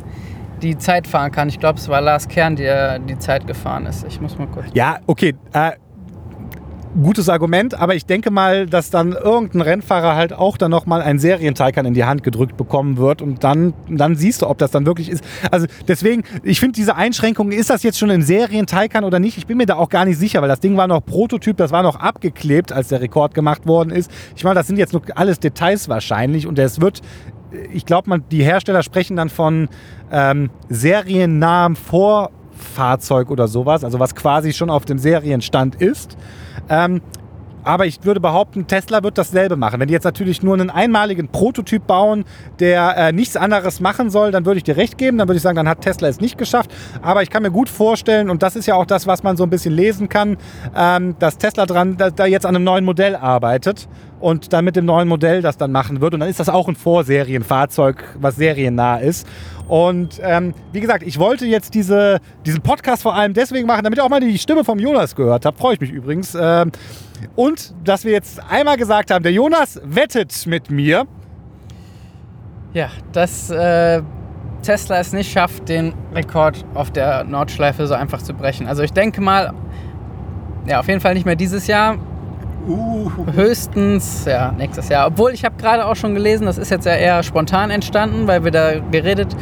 die 0.62 0.78
Zeit 0.78 1.06
fahren 1.06 1.30
kann. 1.30 1.48
Ich 1.48 1.58
glaube, 1.58 1.78
es 1.78 1.88
war 1.88 2.00
Lars 2.00 2.28
Kern, 2.28 2.56
der 2.56 2.98
die 2.98 3.18
Zeit 3.18 3.46
gefahren 3.46 3.86
ist. 3.86 4.04
Ich 4.06 4.20
muss 4.20 4.38
mal 4.38 4.48
kurz. 4.48 4.66
Ja, 4.74 4.98
okay. 5.06 5.34
Äh, 5.52 5.72
gutes 7.02 7.28
Argument, 7.28 7.78
aber 7.78 7.94
ich 7.94 8.06
denke 8.06 8.30
mal, 8.30 8.66
dass 8.66 8.90
dann 8.90 9.12
irgendein 9.12 9.60
Rennfahrer 9.60 10.16
halt 10.16 10.32
auch 10.32 10.56
dann 10.56 10.70
nochmal 10.70 11.02
einen 11.02 11.18
Serienteikern 11.18 11.86
in 11.86 11.94
die 11.94 12.04
Hand 12.04 12.22
gedrückt 12.22 12.56
bekommen 12.56 12.96
wird 12.96 13.22
und 13.22 13.44
dann, 13.44 13.74
dann 13.88 14.16
siehst 14.16 14.42
du, 14.42 14.46
ob 14.48 14.58
das 14.58 14.70
dann 14.70 14.86
wirklich 14.86 15.08
ist. 15.08 15.24
Also 15.50 15.66
deswegen, 15.86 16.24
ich 16.42 16.60
finde 16.60 16.72
diese 16.72 16.96
Einschränkung, 16.96 17.52
ist 17.52 17.70
das 17.70 17.82
jetzt 17.82 17.98
schon 17.98 18.10
ein 18.10 18.22
Serienteikern 18.22 19.04
oder 19.04 19.18
nicht? 19.18 19.38
Ich 19.38 19.46
bin 19.46 19.56
mir 19.56 19.66
da 19.66 19.76
auch 19.76 19.88
gar 19.88 20.04
nicht 20.04 20.18
sicher, 20.18 20.42
weil 20.42 20.48
das 20.48 20.60
Ding 20.60 20.76
war 20.76 20.86
noch 20.86 21.04
Prototyp, 21.04 21.56
das 21.56 21.70
war 21.70 21.82
noch 21.82 21.96
abgeklebt, 21.96 22.72
als 22.72 22.88
der 22.88 23.00
Rekord 23.00 23.34
gemacht 23.34 23.66
worden 23.66 23.90
ist. 23.90 24.10
Ich 24.36 24.44
meine, 24.44 24.54
das 24.54 24.66
sind 24.66 24.78
jetzt 24.78 24.92
nur 24.92 25.02
alles 25.14 25.40
Details 25.40 25.88
wahrscheinlich 25.88 26.46
und 26.46 26.58
es 26.58 26.80
wird 26.80 27.00
ich 27.72 27.86
glaube, 27.86 28.18
die 28.30 28.42
Hersteller 28.42 28.82
sprechen 28.82 29.16
dann 29.16 29.28
von 29.28 29.68
ähm, 30.12 30.50
seriennahem 30.68 31.76
Vorfahrzeug 31.76 33.30
oder 33.30 33.48
sowas, 33.48 33.84
also 33.84 33.98
was 33.98 34.14
quasi 34.14 34.52
schon 34.52 34.70
auf 34.70 34.84
dem 34.84 34.98
Serienstand 34.98 35.76
ist. 35.76 36.16
Ähm, 36.68 37.00
aber 37.64 37.84
ich 37.84 38.02
würde 38.02 38.18
behaupten, 38.18 38.66
Tesla 38.66 39.02
wird 39.02 39.18
dasselbe 39.18 39.56
machen. 39.56 39.78
Wenn 39.78 39.88
die 39.88 39.92
jetzt 39.92 40.04
natürlich 40.04 40.42
nur 40.42 40.54
einen 40.54 40.70
einmaligen 40.70 41.28
Prototyp 41.28 41.86
bauen, 41.86 42.24
der 42.60 42.96
äh, 42.96 43.12
nichts 43.12 43.36
anderes 43.36 43.80
machen 43.80 44.08
soll, 44.08 44.30
dann 44.30 44.46
würde 44.46 44.56
ich 44.56 44.64
dir 44.64 44.78
recht 44.78 44.96
geben. 44.96 45.18
Dann 45.18 45.28
würde 45.28 45.36
ich 45.36 45.42
sagen, 45.42 45.56
dann 45.56 45.68
hat 45.68 45.82
Tesla 45.82 46.08
es 46.08 46.18
nicht 46.18 46.38
geschafft. 46.38 46.74
Aber 47.02 47.22
ich 47.22 47.28
kann 47.28 47.42
mir 47.42 47.50
gut 47.50 47.68
vorstellen, 47.68 48.30
und 48.30 48.42
das 48.42 48.56
ist 48.56 48.64
ja 48.66 48.74
auch 48.74 48.86
das, 48.86 49.06
was 49.06 49.22
man 49.22 49.36
so 49.36 49.44
ein 49.44 49.50
bisschen 49.50 49.74
lesen 49.74 50.08
kann, 50.08 50.38
ähm, 50.74 51.16
dass 51.18 51.36
Tesla 51.36 51.66
dran, 51.66 51.98
da, 51.98 52.08
da 52.10 52.24
jetzt 52.24 52.46
an 52.46 52.56
einem 52.56 52.64
neuen 52.64 52.86
Modell 52.86 53.16
arbeitet 53.16 53.86
und 54.20 54.52
dann 54.52 54.64
mit 54.64 54.76
dem 54.76 54.84
neuen 54.84 55.08
Modell 55.08 55.42
das 55.42 55.56
dann 55.56 55.72
machen 55.72 56.00
wird. 56.00 56.14
Und 56.14 56.20
dann 56.20 56.28
ist 56.28 56.40
das 56.40 56.48
auch 56.48 56.68
ein 56.68 56.76
Vorserienfahrzeug, 56.76 58.04
was 58.20 58.36
seriennah 58.36 58.98
ist. 58.98 59.26
Und 59.68 60.18
ähm, 60.22 60.54
wie 60.72 60.80
gesagt, 60.80 61.02
ich 61.06 61.18
wollte 61.18 61.46
jetzt 61.46 61.74
diese, 61.74 62.20
diesen 62.46 62.62
Podcast 62.62 63.02
vor 63.02 63.14
allem 63.14 63.34
deswegen 63.34 63.66
machen, 63.66 63.84
damit 63.84 63.98
ihr 63.98 64.04
auch 64.04 64.08
mal 64.08 64.20
die 64.20 64.38
Stimme 64.38 64.64
vom 64.64 64.78
Jonas 64.78 65.14
gehört 65.14 65.44
habt. 65.44 65.58
Freue 65.58 65.74
ich 65.74 65.80
mich 65.80 65.90
übrigens. 65.90 66.36
Ähm, 66.40 66.72
und 67.36 67.74
dass 67.84 68.04
wir 68.04 68.12
jetzt 68.12 68.40
einmal 68.50 68.76
gesagt 68.76 69.10
haben, 69.10 69.22
der 69.22 69.32
Jonas 69.32 69.80
wettet 69.84 70.46
mit 70.46 70.70
mir. 70.70 71.06
Ja, 72.72 72.90
dass 73.12 73.50
äh, 73.50 74.02
Tesla 74.62 74.98
es 74.98 75.12
nicht 75.12 75.30
schafft, 75.30 75.68
den 75.68 75.94
Rekord 76.14 76.64
auf 76.74 76.90
der 76.90 77.24
Nordschleife 77.24 77.86
so 77.86 77.94
einfach 77.94 78.22
zu 78.22 78.34
brechen. 78.34 78.66
Also 78.66 78.82
ich 78.82 78.92
denke 78.92 79.20
mal, 79.20 79.52
ja, 80.66 80.80
auf 80.80 80.88
jeden 80.88 81.00
Fall 81.00 81.14
nicht 81.14 81.26
mehr 81.26 81.36
dieses 81.36 81.66
Jahr. 81.66 81.98
Uh. 82.68 83.10
Höchstens, 83.32 84.24
ja, 84.26 84.52
nächstes 84.52 84.88
Jahr. 84.88 85.06
Obwohl 85.06 85.32
ich 85.32 85.44
habe 85.44 85.56
gerade 85.56 85.86
auch 85.86 85.96
schon 85.96 86.14
gelesen, 86.14 86.44
das 86.44 86.58
ist 86.58 86.70
jetzt 86.70 86.84
ja 86.84 86.94
eher 86.94 87.22
spontan 87.22 87.70
entstanden, 87.70 88.26
weil 88.26 88.44
wir 88.44 88.50
da 88.50 88.78
geredet, 88.78 89.34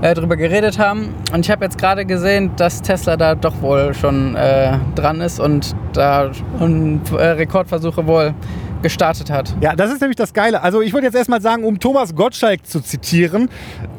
äh, 0.00 0.14
drüber 0.14 0.36
geredet 0.36 0.78
haben. 0.78 1.14
Und 1.32 1.40
ich 1.40 1.50
habe 1.50 1.64
jetzt 1.64 1.78
gerade 1.78 2.04
gesehen, 2.04 2.50
dass 2.56 2.82
Tesla 2.82 3.16
da 3.16 3.34
doch 3.34 3.62
wohl 3.62 3.94
schon 3.94 4.34
äh, 4.34 4.78
dran 4.94 5.20
ist 5.20 5.38
und 5.38 5.76
da 5.92 6.30
und, 6.58 7.02
äh, 7.12 7.22
Rekordversuche 7.22 8.06
wohl 8.06 8.34
gestartet 8.82 9.30
hat. 9.30 9.54
Ja, 9.60 9.76
das 9.76 9.92
ist 9.92 10.00
nämlich 10.00 10.16
das 10.16 10.32
Geile. 10.32 10.60
Also 10.62 10.82
ich 10.82 10.92
würde 10.92 11.06
jetzt 11.06 11.14
erstmal 11.14 11.40
sagen, 11.40 11.62
um 11.64 11.78
Thomas 11.78 12.14
Gottschalk 12.14 12.66
zu 12.66 12.80
zitieren, 12.80 13.48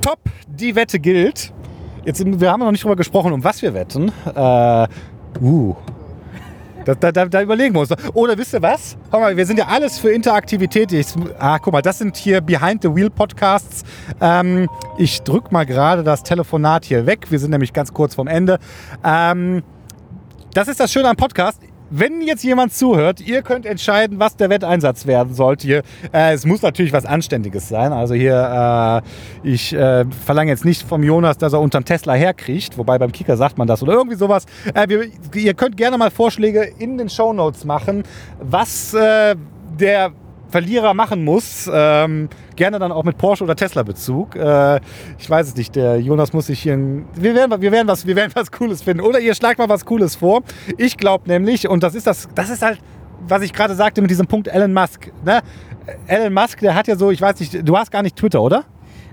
top, 0.02 0.20
die 0.48 0.76
Wette 0.76 1.00
gilt. 1.00 1.54
Jetzt, 2.04 2.22
wir 2.26 2.52
haben 2.52 2.60
noch 2.60 2.72
nicht 2.72 2.84
drüber 2.84 2.98
gesprochen, 2.98 3.32
um 3.32 3.44
was 3.44 3.62
wir 3.62 3.74
wetten. 3.74 4.12
Äh, 4.36 4.88
uh, 5.42 5.76
da, 6.86 6.96
da, 6.96 7.12
da, 7.12 7.26
da, 7.26 7.42
überlegen 7.42 7.74
wir 7.76 7.82
uns. 7.82 7.92
Oder 8.14 8.38
wisst 8.38 8.54
ihr 8.54 8.62
was? 8.62 8.98
Guck 9.12 9.20
mal, 9.20 9.36
wir 9.36 9.46
sind 9.46 9.58
ja 9.58 9.68
alles 9.68 10.00
für 10.00 10.12
Interaktivität. 10.12 10.92
Ich, 10.92 11.08
ah, 11.40 11.60
guck 11.60 11.74
mal, 11.74 11.82
das 11.82 12.00
sind 12.00 12.18
hier 12.18 12.42
Behind 12.42 12.82
the 12.82 12.94
Wheel 12.94 13.10
Podcasts. 13.10 13.84
Ähm, 14.22 14.70
ich 14.98 15.22
drücke 15.22 15.52
mal 15.52 15.66
gerade 15.66 16.04
das 16.04 16.24
Telefonat 16.24 16.86
hier 16.86 17.06
weg. 17.06 17.28
Wir 17.30 17.40
sind 17.40 17.52
nämlich 17.52 17.74
ganz 17.74 17.94
kurz 17.94 18.16
vorm 18.16 18.28
Ende. 18.28 18.60
Ähm, 19.04 19.64
das 20.54 20.68
ist 20.68 20.80
das 20.80 20.92
Schöne 20.92 21.10
am 21.10 21.16
Podcast 21.16 21.60
wenn 21.96 22.22
jetzt 22.22 22.44
jemand 22.44 22.74
zuhört, 22.74 23.22
ihr 23.22 23.44
könnt 23.44 23.68
entscheiden, 23.68 24.20
was 24.20 24.36
der 24.36 24.50
Wetteinsatz 24.50 25.06
werden 25.06 25.36
sollte. 25.36 25.68
Hier, 25.68 25.84
äh, 26.12 26.34
es 26.34 26.44
muss 26.44 26.64
natürlich 26.64 26.92
was 26.92 27.06
Anständiges 27.06 27.70
sein. 27.70 27.94
Also 27.94 28.16
hier, 28.16 29.04
äh, 29.44 29.48
ich 29.48 29.74
äh, 29.74 30.04
verlange 30.26 30.50
jetzt 30.50 30.66
nicht 30.66 30.82
vom 30.82 31.04
Jonas, 31.04 31.38
dass 31.38 31.54
er 31.54 31.62
unterm 31.62 31.86
Tesla 31.86 32.14
herkriecht, 32.14 32.80
wobei 32.80 32.98
beim 32.98 33.12
Kicker 33.12 33.38
sagt 33.38 33.60
man 33.60 33.68
das 33.68 33.84
oder 33.84 33.94
irgendwie 33.94 34.18
sowas. 34.18 34.48
Äh, 34.74 34.90
wir, 34.90 35.06
ihr 35.36 35.54
könnt 35.54 35.78
gerne 35.78 36.00
mal 36.00 36.10
Vorschläge 36.10 36.68
in 36.80 36.98
den 36.98 37.10
Shownotes 37.10 37.64
machen, 37.64 38.04
was 38.40 38.96
äh, 38.96 39.36
der 39.80 40.14
Verlierer 40.50 40.96
machen 40.96 41.24
muss. 41.24 41.70
Ähm, 41.72 42.28
gerne 42.56 42.80
dann 42.80 42.92
auch 42.92 43.04
mit 43.04 43.18
Porsche 43.18 43.44
oder 43.44 43.56
Tesla 43.56 43.84
Bezug. 43.84 44.36
Äh, 44.36 44.80
ich 45.18 45.30
weiß 45.30 45.48
es 45.48 45.56
nicht, 45.56 45.76
der 45.76 46.00
Jonas 46.00 46.34
muss 46.34 46.48
sich 46.48 46.62
hier. 46.62 46.74
Ein, 46.74 47.06
wir, 47.16 47.36
werden, 47.36 47.62
wir, 47.62 47.72
werden 47.72 47.88
was, 47.88 48.06
wir 48.06 48.16
werden 48.16 48.32
was 48.36 48.52
Cooles 48.52 48.82
finden. 48.82 49.04
Oder 49.04 49.20
ihr 49.20 49.36
schlagt 49.36 49.60
mal 49.60 49.70
was 49.70 49.86
Cooles 49.86 50.16
vor. 50.16 50.42
Ich 50.78 50.98
glaube 50.98 51.28
nämlich, 51.28 51.68
und 51.68 51.84
das 51.84 51.96
ist 51.96 52.08
das, 52.08 52.28
das 52.36 52.50
ist 52.50 52.62
halt, 52.62 52.80
was 53.28 53.42
ich 53.42 53.54
gerade 53.54 53.76
sagte 53.76 54.02
mit 54.02 54.12
diesem 54.12 54.28
Punkt 54.28 54.48
Elon 54.48 54.74
Musk. 54.74 55.12
Ne? 55.26 55.42
Elon 56.08 56.34
Musk, 56.34 56.60
der 56.60 56.76
hat 56.76 56.88
ja 56.88 56.96
so, 56.96 57.12
ich 57.12 57.22
weiß 57.22 57.40
nicht, 57.40 57.68
du 57.68 57.78
hast 57.78 57.92
gar 57.92 58.04
nicht 58.04 58.16
Twitter, 58.16 58.42
oder? 58.42 58.64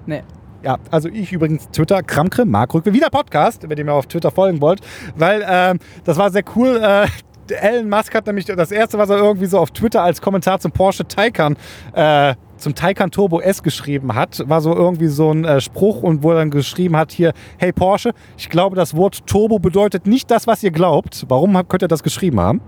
Nee. 0.07 0.23
Ja, 0.63 0.77
also 0.91 1.09
ich 1.09 1.33
übrigens 1.33 1.71
Twitter, 1.71 2.03
Kramkre, 2.03 2.45
Mark 2.45 2.75
Rückwe, 2.75 2.93
wieder 2.93 3.09
Podcast, 3.09 3.67
wenn 3.69 3.79
ihr 3.79 3.85
mir 3.85 3.95
auf 3.95 4.07
Twitter 4.07 4.31
folgen 4.31 4.61
wollt, 4.61 4.81
weil 5.17 5.43
ähm, 5.49 5.79
das 6.05 6.19
war 6.19 6.31
sehr 6.31 6.43
cool. 6.55 6.79
Äh, 6.83 7.07
Elon 7.55 7.89
Musk 7.89 8.15
hat 8.15 8.27
nämlich 8.27 8.45
das 8.45 8.71
erste, 8.71 8.99
was 8.99 9.11
er 9.11 9.17
irgendwie 9.17 9.47
so 9.47 9.59
auf 9.59 9.71
Twitter 9.71 10.03
als 10.03 10.21
Kommentar 10.21 10.61
zum 10.61 10.71
Porsche 10.73 11.07
Taycan, 11.07 11.57
äh, 11.95 12.35
zum 12.61 12.75
Taycan 12.75 13.11
Turbo 13.11 13.41
S 13.41 13.63
geschrieben 13.63 14.15
hat, 14.15 14.49
war 14.49 14.61
so 14.61 14.75
irgendwie 14.75 15.09
so 15.09 15.33
ein 15.33 15.45
äh, 15.45 15.61
Spruch 15.61 16.03
und 16.03 16.23
wo 16.23 16.31
er 16.31 16.39
dann 16.39 16.51
geschrieben 16.51 16.97
hat 16.97 17.11
hier, 17.11 17.33
hey 17.59 17.73
Porsche, 17.73 18.13
ich 18.37 18.49
glaube, 18.49 18.77
das 18.77 18.95
Wort 18.95 19.27
Turbo 19.27 19.59
bedeutet 19.59 20.07
nicht 20.07 20.31
das, 20.31 20.47
was 20.47 20.63
ihr 20.63 20.71
glaubt. 20.71 21.25
Warum 21.29 21.55
könnt 21.69 21.83
ihr 21.83 21.89
das 21.89 22.03
geschrieben 22.03 22.39
haben? 22.39 22.61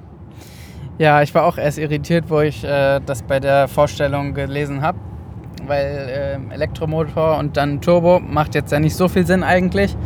Ja, 0.98 1.22
ich 1.22 1.34
war 1.34 1.44
auch 1.44 1.58
erst 1.58 1.78
irritiert, 1.78 2.26
wo 2.28 2.40
ich 2.40 2.64
äh, 2.64 3.00
das 3.04 3.22
bei 3.22 3.40
der 3.40 3.68
Vorstellung 3.68 4.34
gelesen 4.34 4.82
habe, 4.82 4.98
weil 5.66 6.38
äh, 6.50 6.54
Elektromotor 6.54 7.38
und 7.38 7.56
dann 7.56 7.80
Turbo 7.80 8.20
macht 8.20 8.54
jetzt 8.54 8.72
ja 8.72 8.80
nicht 8.80 8.94
so 8.94 9.08
viel 9.08 9.26
Sinn 9.26 9.42
eigentlich. 9.42 9.96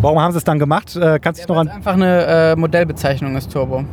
Warum 0.00 0.20
haben 0.20 0.32
sie 0.32 0.38
es 0.38 0.44
dann 0.44 0.58
gemacht? 0.58 0.96
Äh, 0.96 1.18
kannst 1.18 1.40
du 1.40 1.42
ja, 1.42 1.46
dich 1.46 1.48
noch 1.48 1.56
an. 1.56 1.68
einfach 1.68 1.94
eine 1.94 2.52
äh, 2.52 2.56
Modellbezeichnung 2.56 3.36
ist 3.36 3.52
Turbo. 3.52 3.84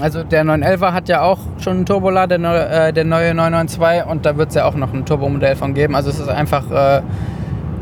Also 0.00 0.24
der 0.24 0.44
911er 0.44 0.92
hat 0.92 1.08
ja 1.08 1.22
auch 1.22 1.38
schon 1.58 1.76
einen 1.78 1.86
Turbola, 1.86 2.26
der, 2.26 2.88
äh, 2.88 2.92
der 2.92 3.04
neue 3.04 3.34
992 3.34 4.10
und 4.10 4.26
da 4.26 4.36
wird 4.36 4.48
es 4.50 4.54
ja 4.54 4.64
auch 4.64 4.74
noch 4.74 4.92
ein 4.92 5.04
Turbomodell 5.04 5.56
von 5.56 5.74
geben. 5.74 5.94
Also 5.94 6.10
es 6.10 6.18
ist 6.18 6.28
einfach 6.28 6.70
äh, 6.70 7.02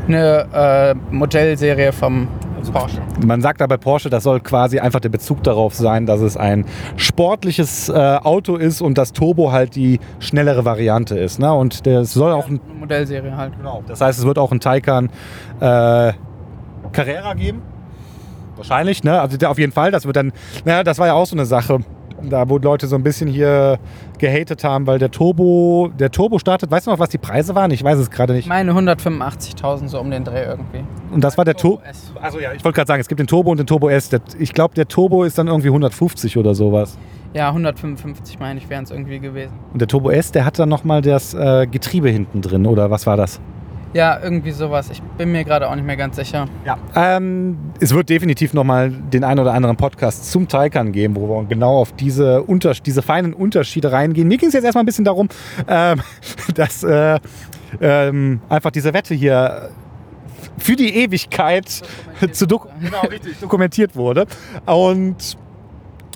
eine 0.07 0.45
äh, 0.53 1.13
Modellserie 1.13 1.91
vom 1.91 2.27
Porsche. 2.69 3.01
Man 3.25 3.41
sagt 3.41 3.61
aber 3.61 3.77
bei 3.77 3.83
Porsche, 3.83 4.09
das 4.09 4.23
soll 4.23 4.39
quasi 4.39 4.79
einfach 4.79 4.99
der 4.99 5.09
Bezug 5.09 5.43
darauf 5.43 5.73
sein, 5.73 6.05
dass 6.05 6.21
es 6.21 6.37
ein 6.37 6.65
sportliches 6.95 7.89
äh, 7.89 7.93
Auto 7.93 8.55
ist 8.55 8.81
und 8.81 8.97
das 8.97 9.13
Turbo 9.13 9.51
halt 9.51 9.75
die 9.75 9.99
schnellere 10.19 10.63
Variante 10.63 11.17
ist. 11.17 11.39
Ne? 11.39 11.51
Und 11.51 11.87
das 11.87 12.13
soll 12.13 12.31
auch 12.31 12.47
ein. 12.47 12.59
Eine 12.69 12.79
Modellserie 12.79 13.35
halt. 13.35 13.57
Genau. 13.57 13.83
Das 13.87 14.01
heißt, 14.01 14.19
es 14.19 14.25
wird 14.25 14.37
auch 14.37 14.51
ein 14.51 14.59
Taycan 14.59 15.09
äh, 15.59 16.13
Carrera 16.91 17.33
geben. 17.33 17.61
Wahrscheinlich, 18.55 19.03
ne? 19.03 19.19
Also 19.19 19.47
auf 19.47 19.57
jeden 19.57 19.71
Fall. 19.71 19.89
Das 19.91 20.05
wird 20.05 20.15
dann, 20.15 20.31
naja, 20.65 20.83
das 20.83 20.99
war 20.99 21.07
ja 21.07 21.13
auch 21.13 21.25
so 21.25 21.35
eine 21.35 21.45
Sache. 21.45 21.79
Da, 22.29 22.47
wo 22.49 22.57
Leute 22.57 22.87
so 22.87 22.95
ein 22.95 23.03
bisschen 23.03 23.27
hier 23.27 23.79
gehatet 24.17 24.63
haben, 24.63 24.87
weil 24.87 24.99
der 24.99 25.11
Turbo, 25.11 25.89
der 25.97 26.11
Turbo 26.11 26.39
startet, 26.39 26.69
weißt 26.69 26.87
du 26.87 26.91
noch, 26.91 26.99
was 26.99 27.09
die 27.09 27.17
Preise 27.17 27.55
waren? 27.55 27.71
Ich 27.71 27.83
weiß 27.83 27.97
es 27.97 28.09
gerade 28.09 28.33
nicht. 28.33 28.45
Ich 28.45 28.49
meine 28.49 28.71
185.000 28.73 29.87
so 29.87 29.99
um 29.99 30.11
den 30.11 30.23
Dreh 30.23 30.43
irgendwie. 30.43 30.83
Und 31.11 31.23
das 31.23 31.37
war 31.37 31.45
der 31.45 31.55
Turbo. 31.55 31.81
S. 31.89 32.11
Also 32.21 32.39
ja, 32.39 32.53
ich 32.53 32.63
wollte 32.63 32.75
gerade 32.75 32.87
sagen, 32.87 33.01
es 33.01 33.07
gibt 33.07 33.19
den 33.19 33.27
Turbo 33.27 33.51
und 33.51 33.57
den 33.57 33.67
Turbo 33.67 33.89
S. 33.89 34.09
Ich 34.39 34.53
glaube, 34.53 34.75
der 34.75 34.87
Turbo 34.87 35.23
ist 35.23 35.37
dann 35.37 35.47
irgendwie 35.47 35.69
150 35.69 36.37
oder 36.37 36.53
sowas. 36.55 36.97
Ja, 37.33 37.47
155 37.47 38.39
meine 38.39 38.59
ich 38.59 38.69
wären 38.69 38.83
es 38.83 38.91
irgendwie 38.91 39.19
gewesen. 39.19 39.53
Und 39.71 39.79
der 39.79 39.87
Turbo 39.87 40.09
S, 40.09 40.31
der 40.31 40.45
hat 40.45 40.59
dann 40.59 40.69
nochmal 40.69 41.01
das 41.01 41.33
äh, 41.33 41.65
Getriebe 41.65 42.09
hinten 42.09 42.41
drin, 42.41 42.65
oder 42.65 42.91
was 42.91 43.07
war 43.07 43.15
das? 43.15 43.39
Ja, 43.93 44.19
irgendwie 44.23 44.51
sowas. 44.51 44.89
Ich 44.89 45.01
bin 45.01 45.31
mir 45.31 45.43
gerade 45.43 45.69
auch 45.69 45.75
nicht 45.75 45.85
mehr 45.85 45.97
ganz 45.97 46.15
sicher. 46.15 46.47
Ja. 46.65 46.77
Ähm, 46.95 47.57
es 47.79 47.93
wird 47.93 48.09
definitiv 48.09 48.53
nochmal 48.53 48.89
den 48.89 49.23
einen 49.23 49.39
oder 49.39 49.53
anderen 49.53 49.75
Podcast 49.75 50.31
zum 50.31 50.47
Taycan 50.47 50.93
geben, 50.93 51.15
wo 51.15 51.27
wir 51.27 51.45
genau 51.45 51.77
auf 51.77 51.91
diese, 51.93 52.41
Unter 52.43 52.73
diese 52.73 53.01
feinen 53.01 53.33
Unterschiede 53.33 53.91
reingehen. 53.91 54.27
Mir 54.27 54.37
ging 54.37 54.47
es 54.47 54.53
jetzt 54.53 54.63
erstmal 54.63 54.83
ein 54.83 54.85
bisschen 54.85 55.05
darum, 55.05 55.27
ähm, 55.67 56.01
dass 56.55 56.83
äh, 56.83 57.19
ähm, 57.81 58.41
einfach 58.47 58.71
diese 58.71 58.93
Wette 58.93 59.13
hier 59.13 59.69
für 60.57 60.75
die 60.75 60.95
Ewigkeit 60.95 61.81
zu 62.31 62.45
dok 62.45 62.69
genau, 62.79 63.01
dokumentiert 63.41 63.95
wurde. 63.95 64.25
Und 64.65 65.37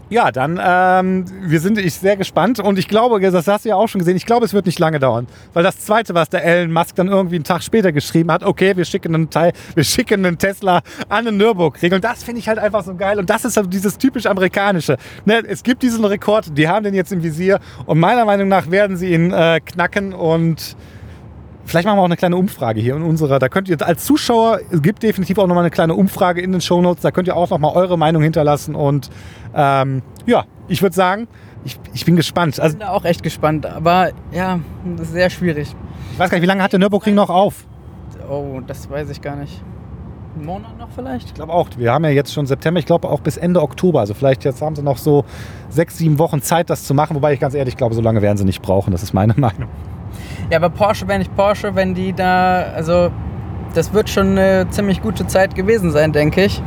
ja, 0.10 0.32
dann, 0.32 0.60
ähm, 0.64 1.26
wir 1.42 1.60
sind 1.60 1.78
ich 1.78 1.96
sehr 1.96 2.16
gespannt 2.16 2.60
und 2.60 2.78
ich 2.78 2.88
glaube, 2.88 3.20
das 3.20 3.48
hast 3.48 3.66
du 3.66 3.70
ja 3.70 3.76
auch 3.76 3.88
schon 3.88 4.00
gesehen, 4.00 4.16
ich 4.16 4.26
glaube, 4.26 4.46
es 4.46 4.54
wird 4.54 4.66
nicht 4.66 4.80
lange 4.80 5.00
dauern. 5.00 5.28
Weil 5.54 5.64
das 5.64 5.80
Zweite, 5.80 6.14
was 6.14 6.30
der 6.30 6.44
Elon 6.44 6.72
Musk 6.72 6.96
dann 6.96 7.08
irgendwie 7.08 7.36
einen 7.36 7.44
Tag 7.44 7.64
später 7.64 7.92
geschrieben 7.92 8.32
hat, 8.32 8.44
okay, 8.44 8.78
wir 8.78 8.86
schicken 8.86 9.16
einen, 9.16 9.30
Teil, 9.30 9.54
wir 9.74 9.84
schicken 9.84 10.26
einen 10.26 10.38
Tesla 10.38 10.82
an 11.10 11.26
den 11.26 11.38
Nürburgring 11.38 11.94
und 11.94 12.04
das 12.04 12.24
finde 12.24 12.39
ich 12.39 12.48
halt 12.48 12.60
einfach 12.60 12.84
so 12.84 12.96
geil 12.96 13.18
und 13.20 13.30
das 13.30 13.46
ist 13.46 13.58
halt 13.58 13.74
dieses 13.74 13.98
typisch 13.98 14.26
amerikanische. 14.26 14.98
Ne, 15.26 15.44
es 15.48 15.63
gibt 15.63 15.82
diesen 15.82 16.06
Rekord, 16.06 16.58
die 16.58 16.68
haben 16.68 16.84
den 16.84 16.94
jetzt 16.94 17.12
im 17.12 17.24
Visier 17.24 17.60
und 17.86 18.00
meiner 18.00 18.26
Meinung 18.26 18.48
nach 18.48 18.70
werden 18.70 18.98
sie 18.98 19.13
ihn 19.13 19.32
äh, 19.32 19.60
knacken 19.60 20.13
und 20.13 20.76
Vielleicht 21.65 21.86
machen 21.88 21.97
wir 21.97 22.01
auch 22.01 22.06
eine 22.06 22.15
kleine 22.17 22.38
Umfrage 22.38 22.80
hier 22.80 22.95
in 22.95 23.01
unserer. 23.01 23.39
Da 23.39 23.49
könnt 23.49 23.67
ihr 23.69 23.82
als 23.86 24.06
Zuschauer, 24.06 24.60
es 24.71 24.82
gibt 24.82 25.01
definitiv 25.04 25.38
auch 25.39 25.47
nochmal 25.47 25.63
eine 25.63 25.71
kleine 25.71 25.95
Umfrage 25.95 26.41
in 26.41 26.51
den 26.51 26.62
Shownotes. 26.62 27.01
Da 27.01 27.12
könnt 27.12 27.28
ihr 27.28 27.36
auch 27.36 27.49
nochmal 27.49 27.73
eure 27.75 27.97
Meinung 27.97 28.21
hinterlassen. 28.21 28.75
Und 28.75 29.10
ähm, 29.56 30.01
ja, 30.28 30.45
ich 30.67 30.82
würde 30.82 30.95
sagen, 30.95 31.28
ich, 31.63 31.80
ich 31.93 32.06
bin 32.06 32.15
gespannt. 32.15 32.56
Ich 32.58 32.62
Also, 32.63 32.78
bin 32.78 32.86
da 32.86 32.93
auch 32.93 33.04
echt 33.06 33.23
gespannt, 33.23 33.65
aber 33.65 34.12
ja, 34.32 34.60
das 34.95 35.08
ist 35.08 35.13
sehr 35.13 35.30
schwierig. 35.32 35.75
ich 36.13 36.19
weiß 36.19 36.30
gar 36.30 36.38
nicht, 36.38 36.43
wie 36.43 36.47
lange 36.47 36.62
hat 36.62 36.71
der 36.71 36.80
Nürburgring 36.80 37.15
noch 37.15 37.32
auf? 37.32 37.65
Oh, 38.30 38.60
das 38.65 38.88
weiß 38.89 39.10
ich 39.10 39.21
gar 39.21 39.36
nicht. 39.36 39.62
Einen 40.36 40.45
Monat 40.45 40.78
noch 40.78 40.89
vielleicht? 40.93 41.28
Ich 41.28 41.34
glaube 41.34 41.51
auch. 41.54 41.69
Wir 41.78 41.91
haben 41.93 42.04
ja 42.04 42.12
jetzt 42.12 42.34
schon 42.34 42.45
September. 42.45 42.80
Ich 42.80 42.86
glaube 42.86 43.10
auch 43.10 43.21
bis 43.21 43.38
Ende 43.38 43.62
Oktober. 43.63 44.01
Also 44.01 44.13
vielleicht 44.13 44.43
jetzt 44.43 44.62
haben 44.62 44.75
sie 44.75 44.84
noch 44.84 44.97
so 44.97 45.25
sechs, 45.69 45.97
sieben 45.97 46.19
Wochen 46.19 46.41
Zeit, 46.41 46.69
das 46.69 46.84
zu 46.84 46.93
machen. 46.93 47.15
Wobei 47.15 47.34
ich 47.34 47.39
ganz 47.39 47.56
ehrlich 47.56 47.78
glaube, 47.78 47.95
so 47.95 48.01
lange 48.01 48.21
werden 48.21 48.38
sie 48.38 48.45
nicht 48.45 48.62
brauchen. 48.62 48.91
Das 48.91 49.01
ist 49.01 49.13
meine 49.13 49.34
Meinung. 49.38 49.69
Ja, 50.49 50.58
aber 50.58 50.69
Porsche 50.69 51.08
wäre 51.08 51.19
nicht 51.19 51.36
Porsche, 51.36 51.75
wenn 51.75 51.93
die 51.95 52.13
da, 52.13 52.63
also 52.75 53.12
das 53.73 53.93
wird 53.93 54.10
schon 54.10 54.31
eine 54.38 54.67
ziemlich 54.69 55.01
gute 55.01 55.25
Zeit 55.27 55.55
gewesen 55.55 55.91
sein, 55.91 56.12
denke 56.12 56.45
ich. 56.45 56.62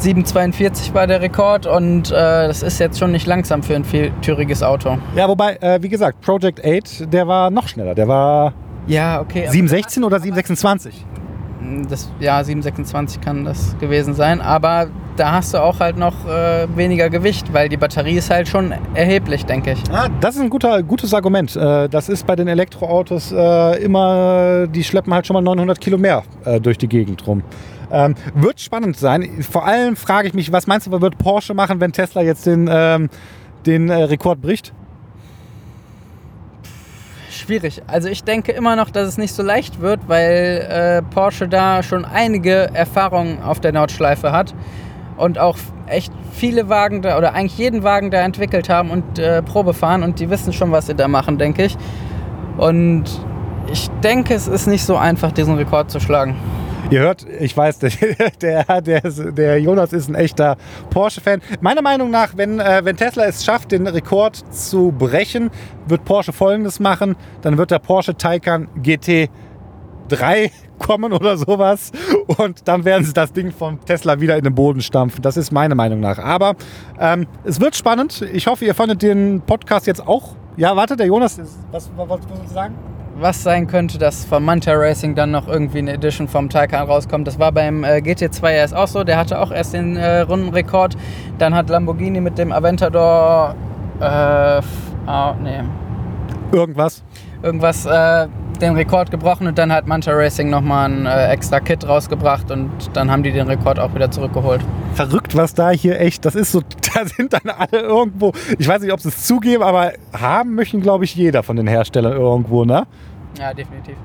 7,42 0.00 0.92
war 0.92 1.06
der 1.06 1.20
Rekord 1.20 1.66
und 1.66 2.10
äh, 2.10 2.14
das 2.48 2.62
ist 2.62 2.78
jetzt 2.80 2.98
schon 2.98 3.12
nicht 3.12 3.26
langsam 3.26 3.62
für 3.62 3.74
ein 3.76 3.84
viertüriges 3.84 4.62
Auto. 4.62 4.98
Ja, 5.14 5.28
wobei, 5.28 5.56
äh, 5.60 5.80
wie 5.82 5.88
gesagt, 5.88 6.20
Project 6.20 6.60
8, 6.64 7.12
der 7.12 7.26
war 7.28 7.50
noch 7.50 7.68
schneller. 7.68 7.94
Der 7.94 8.08
war 8.08 8.52
Ja, 8.86 9.20
okay. 9.20 9.44
aber- 9.44 9.52
716 9.52 10.04
oder 10.04 10.18
726? 10.20 11.06
Das, 11.88 12.10
ja, 12.20 12.42
726 12.44 13.20
kann 13.20 13.44
das 13.44 13.76
gewesen 13.78 14.14
sein, 14.14 14.40
aber 14.42 14.88
da 15.16 15.32
hast 15.32 15.54
du 15.54 15.58
auch 15.62 15.80
halt 15.80 15.96
noch 15.96 16.26
äh, 16.26 16.66
weniger 16.76 17.10
Gewicht, 17.10 17.52
weil 17.52 17.68
die 17.68 17.76
Batterie 17.76 18.16
ist 18.16 18.30
halt 18.30 18.48
schon 18.48 18.72
erheblich, 18.94 19.46
denke 19.46 19.72
ich. 19.72 19.82
Ah, 19.92 20.08
das 20.20 20.36
ist 20.36 20.42
ein 20.42 20.50
guter, 20.50 20.82
gutes 20.82 21.14
Argument. 21.14 21.54
Äh, 21.56 21.88
Das 21.88 22.08
ist 22.08 22.26
bei 22.26 22.36
den 22.36 22.48
Elektroautos 22.48 23.32
äh, 23.32 23.82
immer, 23.82 24.66
die 24.66 24.82
schleppen 24.84 25.12
halt 25.14 25.26
schon 25.26 25.34
mal 25.34 25.42
900 25.42 25.80
Kilo 25.80 25.98
mehr 25.98 26.22
äh, 26.44 26.60
durch 26.60 26.78
die 26.78 26.88
Gegend 26.88 27.26
rum. 27.26 27.42
Ähm, 27.92 28.14
wird 28.34 28.60
spannend 28.60 28.96
sein. 28.96 29.42
Vor 29.48 29.66
allem 29.66 29.94
frage 29.96 30.28
ich 30.28 30.34
mich, 30.34 30.50
was 30.50 30.66
meinst 30.66 30.86
du, 30.86 31.00
wird 31.00 31.18
Porsche 31.18 31.54
machen, 31.54 31.80
wenn 31.80 31.92
Tesla 31.92 32.22
jetzt 32.22 32.46
den, 32.46 32.68
ähm, 32.70 33.08
den 33.66 33.88
äh, 33.90 34.04
Rekord 34.04 34.40
bricht? 34.40 34.72
Schwierig. 37.30 37.82
Also 37.86 38.08
ich 38.08 38.24
denke 38.24 38.52
immer 38.52 38.74
noch, 38.74 38.90
dass 38.90 39.08
es 39.08 39.18
nicht 39.18 39.34
so 39.34 39.42
leicht 39.42 39.80
wird, 39.80 40.00
weil 40.08 40.66
äh, 40.68 41.02
Porsche 41.14 41.46
da 41.48 41.82
schon 41.82 42.04
einige 42.04 42.70
Erfahrungen 42.72 43.42
auf 43.42 43.60
der 43.60 43.72
Nordschleife 43.72 44.32
hat 44.32 44.54
und 45.16 45.38
auch 45.38 45.56
echt 45.86 46.12
viele 46.32 46.68
Wagen 46.68 47.02
da 47.02 47.18
oder 47.18 47.34
eigentlich 47.34 47.58
jeden 47.58 47.82
Wagen 47.82 48.10
da 48.10 48.22
entwickelt 48.22 48.68
haben 48.68 48.90
und 48.90 49.18
äh, 49.18 49.42
Probe 49.42 49.74
fahren 49.74 50.02
und 50.02 50.20
die 50.20 50.30
wissen 50.30 50.52
schon, 50.52 50.72
was 50.72 50.86
sie 50.86 50.94
da 50.94 51.08
machen, 51.08 51.38
denke 51.38 51.64
ich. 51.64 51.76
Und 52.56 53.04
ich 53.72 53.88
denke, 54.02 54.34
es 54.34 54.46
ist 54.46 54.66
nicht 54.66 54.84
so 54.84 54.96
einfach, 54.96 55.32
diesen 55.32 55.54
Rekord 55.54 55.90
zu 55.90 56.00
schlagen. 56.00 56.36
Ihr 56.90 57.00
hört, 57.00 57.26
ich 57.40 57.56
weiß, 57.56 57.78
der, 58.42 58.80
der, 58.80 59.00
der, 59.00 59.60
Jonas 59.60 59.92
ist 59.92 60.08
ein 60.08 60.14
echter 60.14 60.56
Porsche-Fan. 60.90 61.40
Meiner 61.60 61.82
Meinung 61.82 62.10
nach, 62.10 62.36
wenn, 62.36 62.60
äh, 62.60 62.82
wenn 62.84 62.96
Tesla 62.96 63.24
es 63.24 63.44
schafft, 63.44 63.72
den 63.72 63.86
Rekord 63.86 64.36
zu 64.52 64.92
brechen, 64.96 65.50
wird 65.86 66.04
Porsche 66.04 66.32
folgendes 66.32 66.80
machen. 66.80 67.16
Dann 67.42 67.56
wird 67.56 67.70
der 67.70 67.78
Porsche 67.78 68.16
Taycan 68.16 68.68
GT 68.82 69.30
3 70.08 70.50
kommen 70.78 71.12
oder 71.12 71.36
sowas. 71.36 71.92
Und 72.38 72.66
dann 72.68 72.84
werden 72.84 73.04
sie 73.04 73.12
das 73.12 73.32
Ding 73.32 73.52
von 73.52 73.80
Tesla 73.84 74.20
wieder 74.20 74.36
in 74.36 74.44
den 74.44 74.54
Boden 74.54 74.80
stampfen. 74.80 75.22
Das 75.22 75.36
ist 75.36 75.52
meine 75.52 75.74
Meinung 75.74 76.00
nach. 76.00 76.18
Aber 76.18 76.54
ähm, 76.98 77.26
es 77.44 77.60
wird 77.60 77.76
spannend. 77.76 78.22
Ich 78.32 78.46
hoffe, 78.46 78.64
ihr 78.64 78.74
fandet 78.74 79.02
den 79.02 79.40
Podcast 79.40 79.86
jetzt 79.86 80.06
auch. 80.06 80.34
Ja, 80.56 80.76
warte, 80.76 80.96
der 80.96 81.06
Jonas, 81.06 81.40
was, 81.72 81.90
wolltest 81.96 82.28
du 82.30 82.52
sagen? 82.52 82.74
was 83.16 83.42
sein 83.42 83.66
könnte, 83.66 83.98
dass 83.98 84.24
von 84.24 84.44
Manta 84.44 84.72
Racing 84.74 85.14
dann 85.14 85.30
noch 85.30 85.48
irgendwie 85.48 85.78
eine 85.78 85.92
Edition 85.92 86.28
vom 86.28 86.48
Taycan 86.48 86.86
rauskommt. 86.86 87.26
Das 87.26 87.38
war 87.38 87.52
beim 87.52 87.84
äh, 87.84 87.98
GT2 87.98 88.50
erst 88.50 88.74
auch 88.74 88.88
so. 88.88 89.04
Der 89.04 89.16
hatte 89.16 89.40
auch 89.40 89.50
erst 89.50 89.74
den 89.74 89.96
äh, 89.96 90.20
Rundenrekord. 90.20 90.96
Dann 91.38 91.54
hat 91.54 91.68
Lamborghini 91.68 92.20
mit 92.20 92.38
dem 92.38 92.52
Aventador. 92.52 93.54
Äh, 94.00 94.60
oh, 95.06 95.34
nee. 95.42 95.60
Irgendwas. 96.52 97.02
Irgendwas. 97.42 97.86
Äh, 97.86 98.28
den 98.60 98.74
Rekord 98.74 99.10
gebrochen 99.10 99.46
und 99.46 99.58
dann 99.58 99.72
hat 99.72 99.86
Manta 99.86 100.12
Racing 100.12 100.50
nochmal 100.50 100.90
ein 100.90 101.06
äh, 101.06 101.28
extra 101.28 101.60
Kit 101.60 101.86
rausgebracht 101.86 102.50
und 102.50 102.70
dann 102.94 103.10
haben 103.10 103.22
die 103.22 103.32
den 103.32 103.46
Rekord 103.46 103.78
auch 103.78 103.94
wieder 103.94 104.10
zurückgeholt. 104.10 104.60
Verrückt, 104.94 105.36
was 105.36 105.54
da 105.54 105.70
hier 105.70 106.00
echt, 106.00 106.24
das 106.24 106.34
ist 106.34 106.52
so, 106.52 106.60
da 106.94 107.06
sind 107.06 107.32
dann 107.32 107.50
alle 107.56 107.82
irgendwo, 107.82 108.32
ich 108.58 108.66
weiß 108.66 108.82
nicht, 108.82 108.92
ob 108.92 109.00
sie 109.00 109.08
es 109.08 109.26
zugeben, 109.26 109.62
aber 109.62 109.92
haben 110.12 110.54
möchten, 110.54 110.80
glaube 110.80 111.04
ich, 111.04 111.14
jeder 111.14 111.42
von 111.42 111.56
den 111.56 111.66
Herstellern 111.66 112.12
irgendwo, 112.12 112.64
ne? 112.64 112.86
Ja, 113.38 113.52
definitiv. 113.52 113.96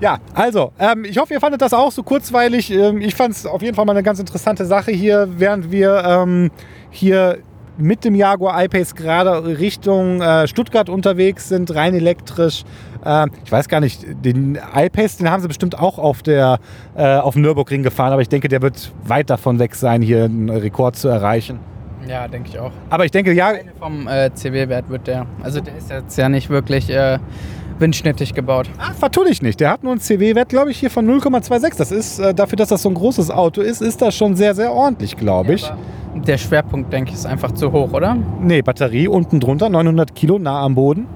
Ja, 0.00 0.18
also, 0.34 0.72
ähm, 0.78 1.04
ich 1.04 1.16
hoffe, 1.18 1.34
ihr 1.34 1.40
fandet 1.40 1.62
das 1.62 1.72
auch 1.72 1.92
so 1.92 2.02
kurzweilig. 2.02 2.70
Ähm, 2.70 3.00
ich 3.00 3.14
fand 3.14 3.34
es 3.34 3.46
auf 3.46 3.62
jeden 3.62 3.76
Fall 3.76 3.84
mal 3.84 3.92
eine 3.92 4.02
ganz 4.02 4.18
interessante 4.18 4.66
Sache 4.66 4.90
hier, 4.90 5.28
während 5.38 5.70
wir 5.70 6.02
ähm, 6.04 6.50
hier 6.90 7.38
mit 7.76 8.04
dem 8.04 8.14
Jaguar 8.14 8.64
I-Pace 8.64 8.94
gerade 8.94 9.58
Richtung 9.58 10.20
äh, 10.20 10.46
Stuttgart 10.46 10.88
unterwegs 10.88 11.48
sind, 11.48 11.74
rein 11.74 11.94
elektrisch. 11.94 12.64
Äh, 13.04 13.26
ich 13.44 13.52
weiß 13.52 13.68
gar 13.68 13.80
nicht, 13.80 14.04
den 14.24 14.58
I-Pace, 14.76 15.18
den 15.18 15.30
haben 15.30 15.42
sie 15.42 15.48
bestimmt 15.48 15.78
auch 15.78 15.98
auf, 15.98 16.22
der, 16.22 16.58
äh, 16.96 17.16
auf 17.16 17.34
dem 17.34 17.42
Nürburgring 17.42 17.82
gefahren, 17.82 18.12
aber 18.12 18.22
ich 18.22 18.28
denke, 18.28 18.48
der 18.48 18.62
wird 18.62 18.92
weit 19.04 19.30
davon 19.30 19.58
weg 19.58 19.74
sein, 19.74 20.02
hier 20.02 20.24
einen 20.24 20.50
Rekord 20.50 20.96
zu 20.96 21.08
erreichen. 21.08 21.58
Ja, 22.08 22.28
denke 22.28 22.50
ich 22.50 22.58
auch. 22.58 22.72
Aber 22.90 23.04
ich 23.04 23.10
denke, 23.10 23.32
ja. 23.32 23.52
Vom 23.78 24.06
äh, 24.06 24.30
CW-Wert 24.34 24.90
wird 24.90 25.06
der. 25.06 25.26
Also 25.42 25.60
der 25.60 25.76
ist 25.76 25.90
jetzt 25.90 26.16
ja 26.18 26.28
nicht 26.28 26.50
wirklich 26.50 26.90
äh, 26.90 27.18
windschnittig 27.78 28.34
gebaut. 28.34 28.70
Ah, 28.78 28.92
vertue 28.92 29.28
ich 29.28 29.42
nicht. 29.42 29.60
Der 29.60 29.70
hat 29.70 29.82
nur 29.82 29.92
einen 29.92 30.00
CW-Wert, 30.00 30.48
glaube 30.48 30.70
ich, 30.70 30.78
hier 30.78 30.90
von 30.90 31.06
0,26. 31.06 31.76
Das 31.76 31.92
ist, 31.92 32.18
äh, 32.18 32.34
dafür, 32.34 32.56
dass 32.56 32.68
das 32.68 32.82
so 32.82 32.88
ein 32.88 32.94
großes 32.94 33.30
Auto 33.30 33.60
ist, 33.60 33.82
ist 33.82 34.02
das 34.02 34.14
schon 34.14 34.36
sehr, 34.36 34.54
sehr 34.54 34.72
ordentlich, 34.72 35.16
glaube 35.16 35.54
ich. 35.54 35.62
Ja, 35.62 35.76
der 36.14 36.38
Schwerpunkt, 36.38 36.92
denke 36.92 37.10
ich, 37.10 37.16
ist 37.16 37.26
einfach 37.26 37.52
zu 37.52 37.72
hoch, 37.72 37.92
oder? 37.92 38.16
Nee, 38.40 38.62
Batterie 38.62 39.08
unten 39.08 39.40
drunter, 39.40 39.68
900 39.68 40.14
Kilo 40.14 40.38
nah 40.38 40.62
am 40.62 40.74
Boden. 40.74 41.06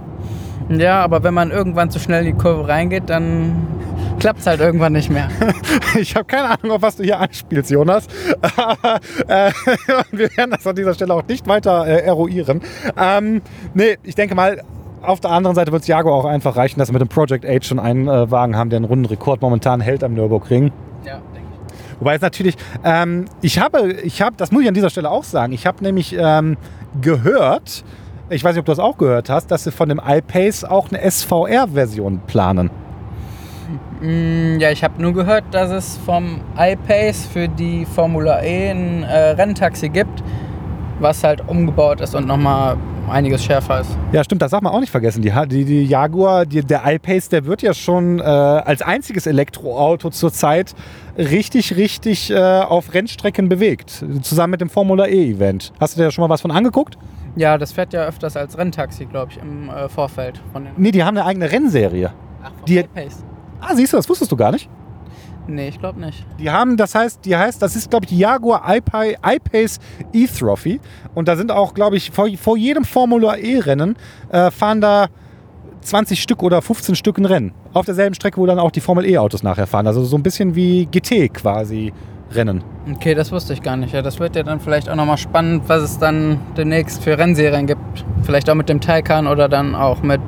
Ja, 0.69 1.03
aber 1.03 1.23
wenn 1.23 1.33
man 1.33 1.51
irgendwann 1.51 1.91
zu 1.91 1.99
schnell 1.99 2.27
in 2.27 2.35
die 2.35 2.39
Kurve 2.39 2.69
reingeht, 2.69 3.05
dann 3.07 3.67
klappt 4.19 4.41
es 4.41 4.47
halt 4.47 4.61
irgendwann 4.61 4.93
nicht 4.93 5.09
mehr. 5.09 5.29
ich 5.99 6.15
habe 6.15 6.27
keine 6.27 6.51
Ahnung, 6.51 6.77
auf 6.77 6.83
was 6.83 6.97
du 6.97 7.05
hier 7.05 7.19
anspielst, 7.19 7.71
Jonas. 7.71 8.07
äh, 9.29 9.51
wir 10.11 10.37
werden 10.37 10.51
das 10.51 10.67
an 10.67 10.77
dieser 10.77 10.95
Stelle 10.95 11.15
auch 11.15 11.27
nicht 11.27 11.47
weiter 11.47 11.87
äh, 11.87 12.03
eruieren. 12.03 12.61
Ähm, 12.99 13.41
nee, 13.73 13.97
ich 14.03 14.15
denke 14.15 14.35
mal, 14.35 14.61
auf 15.03 15.21
der 15.21 15.31
anderen 15.31 15.55
Seite 15.55 15.73
wird 15.73 15.83
es 15.83 15.89
Jago 15.89 16.15
auch 16.15 16.25
einfach 16.25 16.57
reichen, 16.57 16.79
dass 16.79 16.89
wir 16.89 16.95
mit 16.95 17.03
dem 17.03 17.09
Project 17.09 17.45
Age 17.45 17.67
schon 17.67 17.79
einen 17.79 18.09
äh, 18.09 18.31
Wagen 18.31 18.57
haben, 18.57 18.71
der 18.71 18.79
einen 18.79 18.87
Rundenrekord 18.87 19.41
momentan 19.41 19.81
hält 19.81 20.03
am 20.05 20.15
Nürburgring. 20.15 20.73
Ja, 21.05 21.21
denke 21.35 21.49
ich. 21.53 22.01
Wobei 22.01 22.15
es 22.15 22.23
natürlich, 22.23 22.57
ähm, 22.85 23.27
ich 23.41 23.59
habe, 23.59 23.93
ich 23.93 24.23
habe, 24.23 24.37
das 24.37 24.53
muss 24.53 24.63
ich 24.63 24.69
an 24.69 24.75
dieser 24.75 24.91
Stelle 24.91 25.11
auch 25.11 25.25
sagen, 25.25 25.53
ich 25.53 25.67
habe 25.67 25.83
nämlich 25.83 26.17
ähm, 26.19 26.57
gehört, 27.01 27.85
ich 28.31 28.45
weiß 28.45 28.55
nicht, 28.55 28.61
ob 28.61 28.67
du 28.67 28.73
das 28.73 28.79
auch 28.79 28.99
gehört 28.99 29.31
hast, 29.31 29.51
dass 29.51 29.65
sie 29.65 29.73
von 29.73 29.89
dem 29.89 30.01
iPace 30.05 30.65
auch 30.65 30.91
eine 30.91 31.11
SVR-Version 31.11 32.21
planen. 32.27 32.71
Mm, 34.01 34.59
ja, 34.61 34.71
ich 34.71 34.85
habe 34.85 35.01
nur 35.01 35.13
gehört, 35.13 35.45
dass 35.53 35.71
es 35.71 35.99
vom 36.05 36.41
iPace 36.57 37.27
für 37.27 37.49
die 37.49 37.85
Formula 37.85 38.43
E 38.43 38.71
ein 38.71 39.03
äh, 39.03 39.31
Renntaxi 39.31 39.89
gibt, 39.89 40.23
was 41.01 41.25
halt 41.25 41.47
umgebaut 41.47 42.01
ist 42.01 42.15
und 42.15 42.27
nochmal 42.27 42.77
einiges 43.09 43.45
schärfer 43.45 43.81
ist. 43.81 43.91
Ja, 44.13 44.23
stimmt, 44.23 44.43
das 44.43 44.51
darf 44.51 44.61
man 44.61 44.73
auch 44.73 44.81
nicht 44.81 44.91
vergessen. 44.91 45.23
Die, 45.23 45.33
die, 45.49 45.65
die 45.65 45.85
Jaguar, 45.85 46.47
die, 46.47 46.63
der 46.63 46.83
iPace, 46.85 47.29
der 47.29 47.47
wird 47.47 47.63
ja 47.63 47.75
schon 47.75 48.19
äh, 48.21 48.23
als 48.23 48.83
einziges 48.83 49.27
Elektroauto 49.27 50.11
zurzeit 50.11 50.75
richtig, 51.17 51.77
richtig 51.77 52.31
äh, 52.31 52.39
auf 52.39 52.95
Rennstrecken 52.95 53.49
bewegt. 53.49 54.05
Zusammen 54.23 54.53
mit 54.53 54.61
dem 54.61 54.71
Formula 54.71 55.07
E-Event. 55.07 55.73
Hast 55.81 55.97
du 55.97 56.01
dir 56.01 56.07
da 56.07 56.11
schon 56.11 56.23
mal 56.23 56.29
was 56.29 56.41
von 56.41 56.51
angeguckt? 56.51 56.99
Ja, 57.37 57.57
das 57.57 57.73
fährt 57.73 57.93
ja 57.93 58.05
öfters 58.05 58.37
als 58.37 58.59
Renntaxi, 58.59 59.07
glaube 59.07 59.33
ich, 59.33 59.39
im 59.39 59.71
äh, 59.71 59.89
Vorfeld. 59.89 60.41
Von 60.53 60.67
nee, 60.77 60.91
die 60.91 61.05
haben 61.05 61.17
eine 61.17 61.27
eigene 61.27 61.51
Rennserie. 61.51 62.13
Ach, 62.43 62.51
vom 62.51 62.65
die, 62.67 62.79
iPace. 62.79 63.25
Ah, 63.61 63.75
siehst 63.75 63.93
du, 63.93 63.97
das 63.97 64.09
wusstest 64.09 64.31
du 64.31 64.37
gar 64.37 64.53
nicht? 64.53 64.69
Nee, 65.49 65.69
ich 65.69 65.79
glaube 65.79 65.99
nicht. 65.99 66.25
Die 66.39 66.51
haben, 66.51 66.77
das 66.77 66.95
heißt, 66.95 67.25
die 67.25 67.35
heißt, 67.35 67.61
das 67.63 67.75
ist, 67.75 67.89
glaube 67.89 68.05
ich, 68.05 68.11
die 68.11 68.19
Jaguar 68.19 68.63
I-Pace 68.69 69.81
E-Trophy. 70.13 70.79
Und 71.15 71.27
da 71.27 71.37
sind 71.37 71.51
auch, 71.51 71.73
glaube 71.73 71.97
ich, 71.97 72.11
vor, 72.11 72.29
vor 72.37 72.57
jedem 72.59 72.85
Formula 72.85 73.37
E-Rennen 73.37 73.97
äh, 74.31 74.51
fahren 74.51 74.83
da 74.83 75.09
20 75.81 76.21
Stück 76.21 76.43
oder 76.43 76.61
15 76.61 76.95
Stück 76.97 77.17
ein 77.17 77.25
Rennen. 77.25 77.53
Auf 77.73 77.87
derselben 77.87 78.15
Strecke, 78.15 78.37
wo 78.37 78.45
dann 78.45 78.59
auch 78.59 78.71
die 78.71 78.83
Formel 78.83 79.07
E-Autos 79.07 79.43
nachher 79.43 79.67
fahren. 79.67 79.87
Also 79.87 80.05
so 80.05 80.17
ein 80.17 80.23
bisschen 80.23 80.55
wie 80.55 80.87
GT 80.87 81.33
quasi. 81.33 81.95
Rennen. 82.33 82.63
Okay, 82.95 83.15
das 83.15 83.33
wusste 83.33 83.53
ich 83.53 83.63
gar 83.63 83.77
nicht. 83.77 83.93
Ja, 83.93 84.03
das 84.03 84.21
wird 84.21 84.37
ja 84.37 84.43
dann 84.43 84.61
vielleicht 84.61 84.89
auch 84.89 84.97
nochmal 84.97 85.19
spannend, 85.19 85.65
was 85.67 85.83
es 85.83 85.99
dann 85.99 86.41
demnächst 86.57 87.03
für 87.03 87.17
Rennserien 87.17 87.67
gibt. 87.67 88.05
Vielleicht 88.23 88.51
auch 88.51 88.55
mit 88.55 88.69
dem 88.69 88.81
Taycan 88.81 89.27
oder 89.27 89.49
dann 89.49 89.75
auch 89.75 90.03
mit 90.03 90.21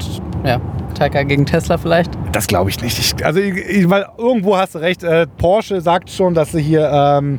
ja, 0.44 0.60
Taycan 0.94 1.28
gegen 1.28 1.46
Tesla 1.46 1.78
vielleicht. 1.78 2.10
Das 2.32 2.46
glaube 2.46 2.70
ich 2.70 2.80
nicht. 2.80 2.98
Ich, 2.98 3.24
also, 3.24 3.40
ich, 3.40 3.88
weil 3.88 4.06
irgendwo 4.16 4.56
hast 4.56 4.74
du 4.74 4.78
recht. 4.78 5.02
Äh, 5.02 5.26
Porsche 5.26 5.80
sagt 5.80 6.10
schon, 6.10 6.34
dass 6.34 6.52
sie 6.52 6.62
hier, 6.62 6.90
ähm, 6.92 7.38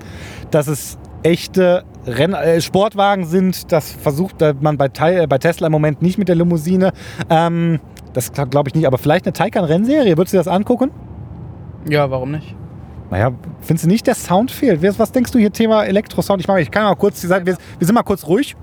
dass 0.52 0.68
es 0.68 0.98
echte 1.24 1.84
Renn 2.06 2.34
äh, 2.34 2.62
Sportwagen 2.62 3.26
sind. 3.26 3.72
Das 3.72 3.92
versucht 3.92 4.36
man 4.62 4.78
bei, 4.78 4.90
äh, 5.00 5.28
bei, 5.28 5.38
Tesla 5.38 5.68
im 5.68 5.72
Moment 5.72 6.02
nicht 6.02 6.18
mit 6.18 6.28
der 6.28 6.36
Limousine. 6.36 6.92
Ähm, 7.30 7.80
das 8.14 8.32
glaube 8.32 8.70
ich 8.70 8.76
nicht. 8.76 8.86
Aber 8.86 8.98
vielleicht 8.98 9.26
eine 9.26 9.34
Taycan-Rennserie. 9.34 10.18
Würdest 10.18 10.34
du 10.34 10.38
dir 10.38 10.44
das 10.44 10.54
angucken? 10.54 10.92
Ja, 11.90 12.12
warum 12.12 12.32
nicht? 12.32 12.56
Naja, 13.12 13.34
findest 13.60 13.84
du 13.84 13.90
nicht, 13.90 14.08
der 14.08 14.16
Sound 14.16 14.52
fehlt? 14.52 14.82
Was 14.98 15.12
denkst 15.12 15.32
du 15.32 15.38
hier 15.38 15.52
Thema 15.52 15.84
Elektrosound? 15.84 16.40
Ich 16.40 16.48
mache, 16.48 16.62
ich 16.62 16.72
kann 16.72 16.84
mal 16.84 16.96
kurz, 16.96 17.22
wir, 17.22 17.46
wir 17.46 17.58
sind 17.80 17.94
mal 17.94 18.04
kurz 18.04 18.26
ruhig. 18.26 18.56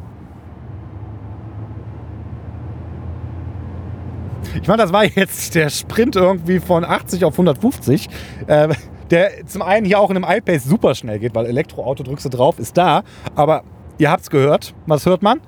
Ich 4.61 4.67
meine, 4.67 4.83
das 4.83 4.93
war 4.93 5.05
jetzt 5.05 5.55
der 5.55 5.69
Sprint 5.69 6.17
irgendwie 6.17 6.61
von 6.61 6.83
80 6.83 7.27
auf 7.27 7.35
150. 7.35 8.09
Äh, 8.47 8.69
der 9.11 9.47
zum 9.47 9.61
einen 9.61 9.85
hier 9.85 10.01
auch 10.01 10.11
in 10.11 10.17
einem 10.17 10.39
iPace 10.39 10.65
super 10.65 10.95
schnell 10.95 11.19
geht, 11.19 11.35
weil 11.35 11.45
Elektroauto 11.45 12.03
drückst 12.03 12.25
du 12.25 12.31
drauf, 12.31 12.59
ist 12.59 12.77
da. 12.79 13.03
Aber 13.35 13.65
ihr 13.99 14.11
habt 14.11 14.23
es 14.23 14.31
gehört. 14.31 14.75
Was 14.87 15.05
hört 15.05 15.23
man? 15.23 15.41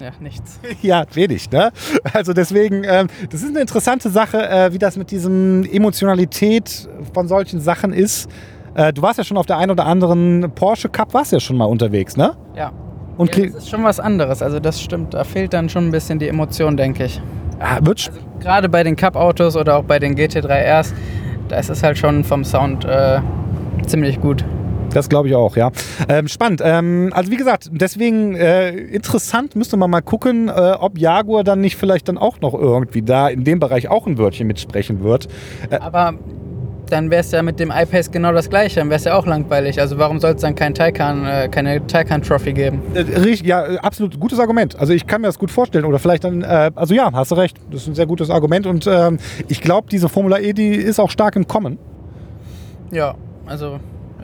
Ja, 0.00 0.10
nichts. 0.20 0.58
ja, 0.82 1.04
wenig, 1.14 1.50
ne? 1.50 1.70
Also 2.12 2.32
deswegen, 2.32 2.84
ähm, 2.84 3.08
das 3.30 3.42
ist 3.42 3.50
eine 3.50 3.60
interessante 3.60 4.10
Sache, 4.10 4.48
äh, 4.48 4.72
wie 4.72 4.78
das 4.78 4.96
mit 4.96 5.10
diesem 5.10 5.64
Emotionalität 5.64 6.88
von 7.14 7.28
solchen 7.28 7.60
Sachen 7.60 7.92
ist. 7.92 8.28
Äh, 8.74 8.92
du 8.92 9.02
warst 9.02 9.18
ja 9.18 9.24
schon 9.24 9.38
auf 9.38 9.46
der 9.46 9.56
einen 9.56 9.70
oder 9.70 9.86
anderen 9.86 10.50
Porsche 10.54 10.88
Cup, 10.88 11.14
warst 11.14 11.32
ja 11.32 11.40
schon 11.40 11.56
mal 11.56 11.64
unterwegs, 11.64 12.16
ne? 12.16 12.36
Ja. 12.54 12.72
Und 13.16 13.34
ja, 13.34 13.46
das 13.46 13.54
ist 13.54 13.70
schon 13.70 13.82
was 13.82 13.98
anderes, 13.98 14.42
also 14.42 14.60
das 14.60 14.80
stimmt. 14.80 15.14
Da 15.14 15.24
fehlt 15.24 15.54
dann 15.54 15.70
schon 15.70 15.86
ein 15.86 15.90
bisschen 15.90 16.18
die 16.18 16.28
Emotion, 16.28 16.76
denke 16.76 17.04
ich. 17.04 17.22
Ah, 17.58 17.78
wird 17.80 18.06
also, 18.08 18.20
Gerade 18.40 18.68
bei 18.68 18.82
den 18.82 18.96
Cup-Autos 18.96 19.56
oder 19.56 19.78
auch 19.78 19.84
bei 19.84 19.98
den 19.98 20.14
GT3Rs, 20.14 20.92
da 21.48 21.56
ist 21.56 21.70
es 21.70 21.82
halt 21.82 21.96
schon 21.96 22.22
vom 22.22 22.44
Sound 22.44 22.84
äh, 22.84 23.20
ziemlich 23.86 24.20
gut. 24.20 24.44
Das 24.96 25.10
glaube 25.10 25.28
ich 25.28 25.34
auch, 25.34 25.56
ja. 25.56 25.72
Ähm, 26.08 26.26
spannend. 26.26 26.62
Ähm, 26.64 27.10
also 27.12 27.30
wie 27.30 27.36
gesagt, 27.36 27.68
deswegen 27.70 28.34
äh, 28.34 28.70
interessant, 28.70 29.54
müsste 29.54 29.76
man 29.76 29.90
mal 29.90 30.00
gucken, 30.00 30.48
äh, 30.48 30.52
ob 30.52 30.96
Jaguar 30.96 31.44
dann 31.44 31.60
nicht 31.60 31.76
vielleicht 31.76 32.08
dann 32.08 32.16
auch 32.16 32.40
noch 32.40 32.54
irgendwie 32.54 33.02
da 33.02 33.28
in 33.28 33.44
dem 33.44 33.60
Bereich 33.60 33.90
auch 33.90 34.06
ein 34.06 34.16
Wörtchen 34.16 34.46
mitsprechen 34.46 35.04
wird. 35.04 35.28
Äh, 35.68 35.80
Aber 35.80 36.14
dann 36.88 37.10
wäre 37.10 37.20
es 37.20 37.30
ja 37.30 37.42
mit 37.42 37.60
dem 37.60 37.70
iPace 37.70 38.10
genau 38.10 38.32
das 38.32 38.48
gleiche, 38.48 38.80
dann 38.80 38.88
wäre 38.88 38.96
es 38.96 39.04
ja 39.04 39.18
auch 39.18 39.26
langweilig. 39.26 39.78
Also 39.78 39.98
warum 39.98 40.18
soll 40.18 40.30
es 40.30 40.40
dann 40.40 40.54
kein 40.54 40.72
Taycan, 40.72 41.26
äh, 41.26 41.48
keine 41.50 41.86
Taycan 41.86 42.22
Trophy 42.22 42.54
geben? 42.54 42.80
Äh, 42.94 43.34
ja, 43.44 43.66
äh, 43.66 43.76
absolut 43.76 44.18
gutes 44.18 44.38
Argument. 44.38 44.80
Also 44.80 44.94
ich 44.94 45.06
kann 45.06 45.20
mir 45.20 45.26
das 45.26 45.38
gut 45.38 45.50
vorstellen. 45.50 45.84
Oder 45.84 45.98
vielleicht 45.98 46.24
dann, 46.24 46.40
äh, 46.40 46.70
also 46.74 46.94
ja, 46.94 47.12
hast 47.12 47.32
du 47.32 47.34
recht. 47.34 47.58
Das 47.70 47.82
ist 47.82 47.88
ein 47.88 47.94
sehr 47.94 48.06
gutes 48.06 48.30
Argument. 48.30 48.66
Und 48.66 48.86
ähm, 48.86 49.18
ich 49.48 49.60
glaube, 49.60 49.88
diese 49.90 50.08
Formula 50.08 50.38
E, 50.38 50.54
die 50.54 50.70
ist 50.70 50.98
auch 50.98 51.10
stark 51.10 51.36
im 51.36 51.46
Kommen. 51.46 51.76
Ja, 52.92 53.14
also 53.44 53.78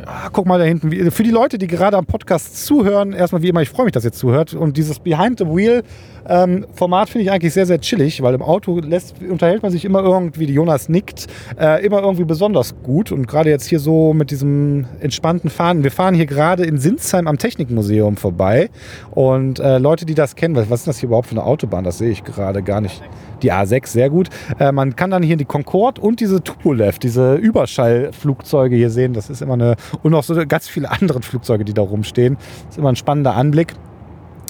Ah, 0.07 0.31
guck 0.33 0.47
mal 0.47 0.59
da 0.59 0.65
hinten. 0.65 1.11
Für 1.11 1.23
die 1.23 1.31
Leute, 1.31 1.59
die 1.59 1.67
gerade 1.67 1.97
am 1.97 2.07
Podcast 2.07 2.67
zuhören, 2.67 3.13
erstmal 3.13 3.43
wie 3.43 3.49
immer, 3.49 3.63
ich 3.63 3.71
freue 3.71 3.85
mich, 3.85 3.93
dass 3.93 4.05
ihr 4.05 4.13
zuhört. 4.13 4.53
Und 4.55 4.77
dieses 4.77 4.99
Behind 4.99 5.39
the 5.39 5.47
Wheel 5.47 5.85
ähm, 6.29 6.67
Format 6.75 7.09
finde 7.09 7.25
ich 7.25 7.31
eigentlich 7.31 7.53
sehr, 7.53 7.67
sehr 7.67 7.81
chillig, 7.81 8.23
weil 8.23 8.35
im 8.35 8.43
Auto 8.43 8.81
lässt, 8.81 9.17
unterhält 9.23 9.63
man 9.63 9.71
sich 9.71 9.85
immer 9.85 10.03
irgendwie, 10.03 10.47
die 10.47 10.55
Jonas 10.55 10.89
nickt, 10.89 11.27
äh, 11.59 11.85
immer 11.85 12.03
irgendwie 12.03 12.25
besonders 12.25 12.75
gut. 12.83 13.13
Und 13.13 13.29
gerade 13.29 13.51
jetzt 13.51 13.67
hier 13.67 13.79
so 13.79 14.13
mit 14.13 14.31
diesem 14.31 14.87
entspannten 15.01 15.51
Fahren. 15.51 15.85
Wir 15.85 15.93
fahren 15.93 16.15
hier 16.15 16.27
gerade 16.27 16.65
in 16.65 16.79
Sinsheim 16.79 17.29
am 17.29 17.39
Technikmuseum 17.39 18.17
vorbei. 18.17 18.71
Und 19.13 19.61
äh, 19.61 19.79
Leute, 19.79 20.05
die 20.05 20.15
das 20.15 20.35
kennen, 20.35 20.57
was, 20.57 20.69
was 20.69 20.81
ist 20.81 20.89
das 20.89 20.99
hier 20.99 21.09
überhaupt 21.09 21.29
für 21.29 21.37
eine 21.37 21.45
Autobahn? 21.45 21.85
Das 21.85 21.99
sehe 21.99 22.11
ich 22.11 22.25
gerade 22.25 22.63
gar 22.63 22.81
nicht 22.81 23.03
die 23.43 23.53
A6, 23.53 23.89
sehr 23.89 24.11
gut. 24.11 24.29
Äh, 24.59 24.73
man 24.73 24.97
kann 24.97 25.11
dann 25.11 25.23
hier 25.23 25.37
die 25.37 25.45
Concorde 25.45 26.01
und 26.01 26.21
diese 26.21 26.43
Tupolev, 26.43 26.99
diese 26.99 27.35
Überschallflugzeuge 27.35 28.77
hier 28.77 28.91
sehen. 28.91 29.13
Das 29.13 29.31
ist 29.31 29.43
immer 29.43 29.55
eine, 29.55 29.77
und 30.03 30.13
noch 30.13 30.23
so 30.23 30.35
ganz 30.47 30.69
viele 30.69 30.91
andere 30.91 31.23
Flugzeuge, 31.23 31.65
die 31.65 31.75
da 31.75 31.83
rumstehen. 31.83 32.37
Das 32.37 32.75
ist 32.75 32.79
immer 32.79 32.91
ein 32.91 32.97
spannender 32.97 33.35
Anblick. 33.35 33.75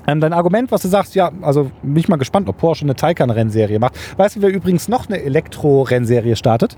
Ähm, 0.07 0.21
dein 0.21 0.33
Argument, 0.33 0.73
was 0.73 0.83
du 0.83 0.89
sagst, 0.89 1.15
ja, 1.15 1.31
also 1.43 1.71
bin 1.83 1.97
ich 1.97 2.09
mal 2.09 2.17
gespannt, 2.17 2.49
ob 2.49 2.59
Porsche 2.59 2.85
eine 2.85 2.97
Taycan-Rennserie 2.97 3.79
macht. 3.79 3.95
Weißt 4.19 4.37
du, 4.37 4.43
wer 4.43 4.51
übrigens 4.51 4.89
noch 4.89 5.09
eine 5.09 5.23
Elektro-Rennserie 5.23 6.35
startet? 6.35 6.77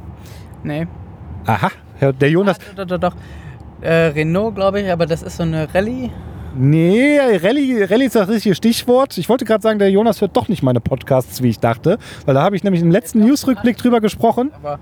Nee. 0.63 0.87
Aha, 1.47 1.71
der 2.01 2.31
Jonas. 2.31 2.59
Ah, 2.59 2.75
doch, 2.77 2.87
doch, 2.87 2.99
doch. 2.99 3.15
Äh, 3.81 4.09
Renault, 4.09 4.55
glaube 4.55 4.81
ich, 4.81 4.91
aber 4.91 5.07
das 5.07 5.23
ist 5.23 5.37
so 5.37 5.43
eine 5.43 5.73
Rallye. 5.75 6.11
Nee, 6.57 7.19
Rallye, 7.19 7.85
Rallye 7.85 8.05
ist 8.07 8.15
das 8.15 8.29
richtige 8.29 8.55
Stichwort. 8.55 9.19
Ich 9.19 9.29
wollte 9.29 9.45
gerade 9.45 9.63
sagen, 9.63 9.79
der 9.79 9.91
Jonas 9.91 10.21
hört 10.21 10.37
doch 10.37 10.49
nicht 10.49 10.63
meine 10.63 10.81
Podcasts, 10.81 11.43
wie 11.43 11.49
ich 11.49 11.59
dachte. 11.59 11.99
Weil 12.27 12.35
da 12.35 12.43
habe 12.43 12.55
ich 12.55 12.63
nämlich 12.63 12.81
im 12.83 12.91
letzten 12.91 13.21
Newsrückblick 13.21 13.77
drüber 13.77 14.01
gesprochen. 14.01 14.53
Aber. 14.55 14.79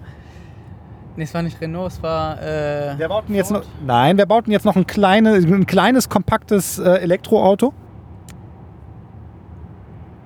Nee, 1.16 1.24
es 1.24 1.34
war 1.34 1.42
nicht 1.42 1.60
Renault, 1.60 1.92
es 1.92 2.02
war. 2.02 2.40
Äh, 2.42 2.94
Wer 2.96 3.08
baut 3.08 3.28
denn 3.28 3.34
jetzt 3.34 3.50
noch, 3.50 3.62
nein, 3.86 4.16
wer 4.16 4.26
baut 4.26 4.46
denn 4.46 4.52
jetzt 4.52 4.64
noch 4.64 4.76
ein, 4.76 4.86
kleine, 4.86 5.34
ein 5.34 5.66
kleines, 5.66 6.08
kompaktes 6.08 6.78
äh, 6.78 6.88
Elektroauto? 6.88 7.72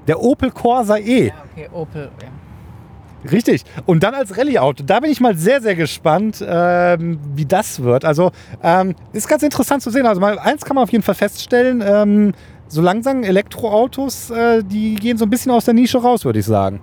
Der 0.06 0.20
Opel 0.22 0.50
Corsa 0.52 0.96
E. 0.96 1.26
Ja, 1.28 1.34
okay, 1.52 1.68
Opel. 1.72 2.10
Ja. 2.22 2.28
Richtig. 3.30 3.64
Und 3.86 4.02
dann 4.02 4.14
als 4.14 4.36
Rallye-Auto. 4.36 4.84
Da 4.86 5.00
bin 5.00 5.10
ich 5.10 5.20
mal 5.20 5.36
sehr, 5.36 5.60
sehr 5.60 5.74
gespannt, 5.74 6.44
ähm, 6.46 7.18
wie 7.34 7.44
das 7.44 7.82
wird. 7.82 8.04
Also 8.04 8.32
ähm, 8.62 8.94
ist 9.12 9.28
ganz 9.28 9.42
interessant 9.42 9.82
zu 9.82 9.90
sehen. 9.90 10.06
Also 10.06 10.20
mal 10.20 10.38
eins 10.38 10.64
kann 10.64 10.74
man 10.74 10.84
auf 10.84 10.92
jeden 10.92 11.04
Fall 11.04 11.14
feststellen. 11.14 11.82
Ähm, 11.84 12.32
so 12.68 12.82
langsam 12.82 13.22
Elektroautos, 13.22 14.30
äh, 14.30 14.62
die 14.64 14.96
gehen 14.96 15.18
so 15.18 15.24
ein 15.24 15.30
bisschen 15.30 15.52
aus 15.52 15.64
der 15.64 15.74
Nische 15.74 15.98
raus, 15.98 16.24
würde 16.24 16.40
ich 16.40 16.46
sagen. 16.46 16.80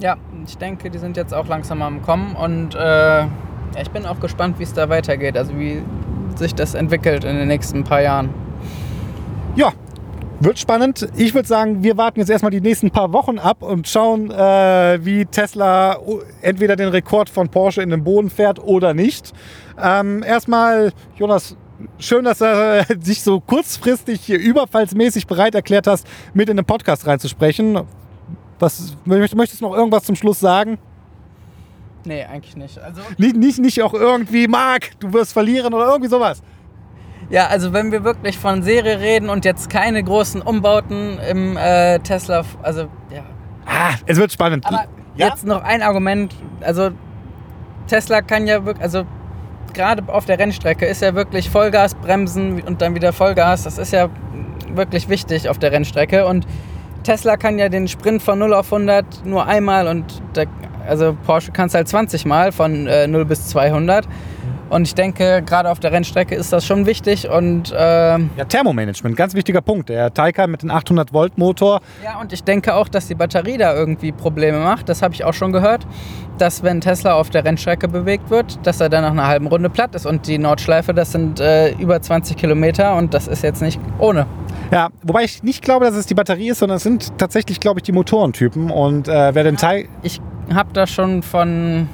Ja, 0.00 0.16
ich 0.46 0.58
denke, 0.58 0.90
die 0.90 0.98
sind 0.98 1.16
jetzt 1.16 1.32
auch 1.32 1.48
langsam 1.48 1.80
am 1.80 2.02
Kommen 2.02 2.36
und 2.36 2.74
äh, 2.74 2.78
ja, 2.78 3.28
ich 3.80 3.90
bin 3.90 4.04
auch 4.04 4.20
gespannt, 4.20 4.58
wie 4.58 4.64
es 4.64 4.74
da 4.74 4.88
weitergeht. 4.88 5.36
Also 5.36 5.58
wie 5.58 5.82
sich 6.34 6.54
das 6.54 6.74
entwickelt 6.74 7.24
in 7.24 7.36
den 7.36 7.48
nächsten 7.48 7.84
paar 7.84 8.02
Jahren. 8.02 8.28
Ja, 9.54 9.72
wird 10.40 10.58
spannend. 10.58 11.08
Ich 11.16 11.34
würde 11.34 11.48
sagen, 11.48 11.82
wir 11.82 11.96
warten 11.96 12.20
jetzt 12.20 12.28
erstmal 12.28 12.50
die 12.50 12.60
nächsten 12.60 12.90
paar 12.90 13.12
Wochen 13.12 13.38
ab 13.38 13.62
und 13.62 13.88
schauen, 13.88 14.30
äh, 14.30 15.04
wie 15.04 15.24
Tesla 15.24 15.98
entweder 16.42 16.76
den 16.76 16.88
Rekord 16.88 17.30
von 17.30 17.48
Porsche 17.48 17.82
in 17.82 17.90
den 17.90 18.04
Boden 18.04 18.30
fährt 18.30 18.62
oder 18.62 18.94
nicht. 18.94 19.32
Ähm, 19.82 20.22
erstmal, 20.22 20.92
Jonas, 21.16 21.56
schön, 21.98 22.24
dass 22.24 22.38
du 22.38 22.44
äh, 22.44 22.96
dich 22.96 23.22
so 23.22 23.40
kurzfristig 23.40 24.20
hier 24.22 24.38
überfallsmäßig 24.38 25.26
bereit 25.26 25.54
erklärt 25.54 25.86
hast, 25.86 26.06
mit 26.34 26.48
in 26.48 26.56
den 26.56 26.66
Podcast 26.66 27.06
reinzusprechen. 27.06 27.80
Was, 28.58 28.96
möchtest 29.04 29.60
du 29.60 29.66
noch 29.66 29.76
irgendwas 29.76 30.04
zum 30.04 30.16
Schluss 30.16 30.40
sagen? 30.40 30.78
Nee, 32.04 32.24
eigentlich 32.24 32.56
nicht. 32.56 32.78
Also, 32.78 33.00
Nicht, 33.18 33.36
nicht, 33.36 33.58
nicht 33.58 33.82
auch 33.82 33.92
irgendwie, 33.92 34.46
Marc, 34.46 34.98
du 35.00 35.12
wirst 35.12 35.32
verlieren 35.32 35.74
oder 35.74 35.86
irgendwie 35.86 36.08
sowas. 36.08 36.40
Ja, 37.30 37.46
also 37.46 37.72
wenn 37.72 37.92
wir 37.92 38.04
wirklich 38.04 38.38
von 38.38 38.62
Serie 38.62 39.00
reden 39.00 39.28
und 39.28 39.44
jetzt 39.44 39.68
keine 39.70 40.02
großen 40.02 40.42
Umbauten 40.42 41.18
im 41.30 41.56
äh, 41.56 41.98
Tesla, 42.00 42.44
also 42.62 42.82
ja. 43.12 43.22
Ah, 43.66 43.94
es 44.06 44.18
wird 44.18 44.32
spannend. 44.32 44.64
Aber 44.66 44.84
Ja? 45.16 45.28
jetzt 45.28 45.44
noch 45.44 45.62
ein 45.62 45.82
Argument. 45.82 46.34
Also 46.60 46.90
Tesla 47.88 48.22
kann 48.22 48.46
ja 48.46 48.64
wirklich, 48.64 48.82
also 48.82 49.04
gerade 49.74 50.02
auf 50.12 50.24
der 50.24 50.38
Rennstrecke 50.38 50.86
ist 50.86 51.02
ja 51.02 51.14
wirklich 51.14 51.50
Vollgas 51.50 51.94
bremsen 51.94 52.62
und 52.62 52.80
dann 52.80 52.94
wieder 52.94 53.12
Vollgas. 53.12 53.64
Das 53.64 53.78
ist 53.78 53.92
ja 53.92 54.08
wirklich 54.72 55.08
wichtig 55.08 55.48
auf 55.48 55.58
der 55.58 55.72
Rennstrecke 55.72 56.26
und 56.26 56.46
Tesla 57.02 57.36
kann 57.36 57.58
ja 57.58 57.68
den 57.68 57.86
Sprint 57.88 58.22
von 58.22 58.38
0 58.38 58.52
auf 58.54 58.72
100 58.72 59.24
nur 59.24 59.46
einmal 59.46 59.86
und 59.86 60.04
der, 60.34 60.46
also 60.88 61.16
Porsche 61.24 61.52
kann 61.52 61.68
es 61.68 61.74
halt 61.74 61.88
20 61.88 62.24
Mal 62.24 62.52
von 62.52 62.86
äh, 62.86 63.06
0 63.06 63.24
bis 63.24 63.46
200. 63.48 64.08
Und 64.68 64.86
ich 64.86 64.94
denke, 64.94 65.42
gerade 65.46 65.70
auf 65.70 65.78
der 65.78 65.92
Rennstrecke 65.92 66.34
ist 66.34 66.52
das 66.52 66.66
schon 66.66 66.86
wichtig 66.86 67.28
und 67.28 67.72
ähm, 67.76 68.30
Ja, 68.36 68.44
Thermomanagement, 68.44 69.16
ganz 69.16 69.34
wichtiger 69.34 69.60
Punkt. 69.60 69.88
Der 69.88 70.12
Taycan 70.12 70.50
mit 70.50 70.62
dem 70.62 70.70
800 70.70 71.12
Volt 71.12 71.38
Motor. 71.38 71.80
Ja, 72.02 72.20
und 72.20 72.32
ich 72.32 72.42
denke 72.42 72.74
auch, 72.74 72.88
dass 72.88 73.06
die 73.06 73.14
Batterie 73.14 73.58
da 73.58 73.74
irgendwie 73.74 74.10
Probleme 74.10 74.58
macht. 74.58 74.88
Das 74.88 75.02
habe 75.02 75.14
ich 75.14 75.24
auch 75.24 75.34
schon 75.34 75.52
gehört, 75.52 75.86
dass 76.38 76.64
wenn 76.64 76.80
Tesla 76.80 77.14
auf 77.14 77.30
der 77.30 77.44
Rennstrecke 77.44 77.86
bewegt 77.86 78.28
wird, 78.30 78.58
dass 78.66 78.80
er 78.80 78.88
dann 78.88 79.02
nach 79.02 79.12
einer 79.12 79.28
halben 79.28 79.46
Runde 79.46 79.70
platt 79.70 79.94
ist. 79.94 80.04
Und 80.04 80.26
die 80.26 80.38
Nordschleife, 80.38 80.92
das 80.92 81.12
sind 81.12 81.38
äh, 81.38 81.70
über 81.74 82.02
20 82.02 82.36
Kilometer 82.36 82.96
und 82.96 83.14
das 83.14 83.28
ist 83.28 83.42
jetzt 83.44 83.62
nicht 83.62 83.80
ohne. 83.98 84.26
Ja, 84.72 84.88
wobei 85.04 85.22
ich 85.22 85.44
nicht 85.44 85.62
glaube, 85.62 85.84
dass 85.84 85.94
es 85.94 86.06
die 86.06 86.14
Batterie 86.14 86.48
ist, 86.48 86.58
sondern 86.58 86.78
es 86.78 86.82
sind 86.82 87.16
tatsächlich, 87.18 87.60
glaube 87.60 87.78
ich, 87.78 87.84
die 87.84 87.92
Motorentypen. 87.92 88.70
Und 88.72 89.06
äh, 89.06 89.32
wer 89.32 89.44
den 89.44 89.56
Teil. 89.56 89.86
Ich 90.02 90.20
habe 90.52 90.72
da 90.72 90.88
schon 90.88 91.22
von... 91.22 91.88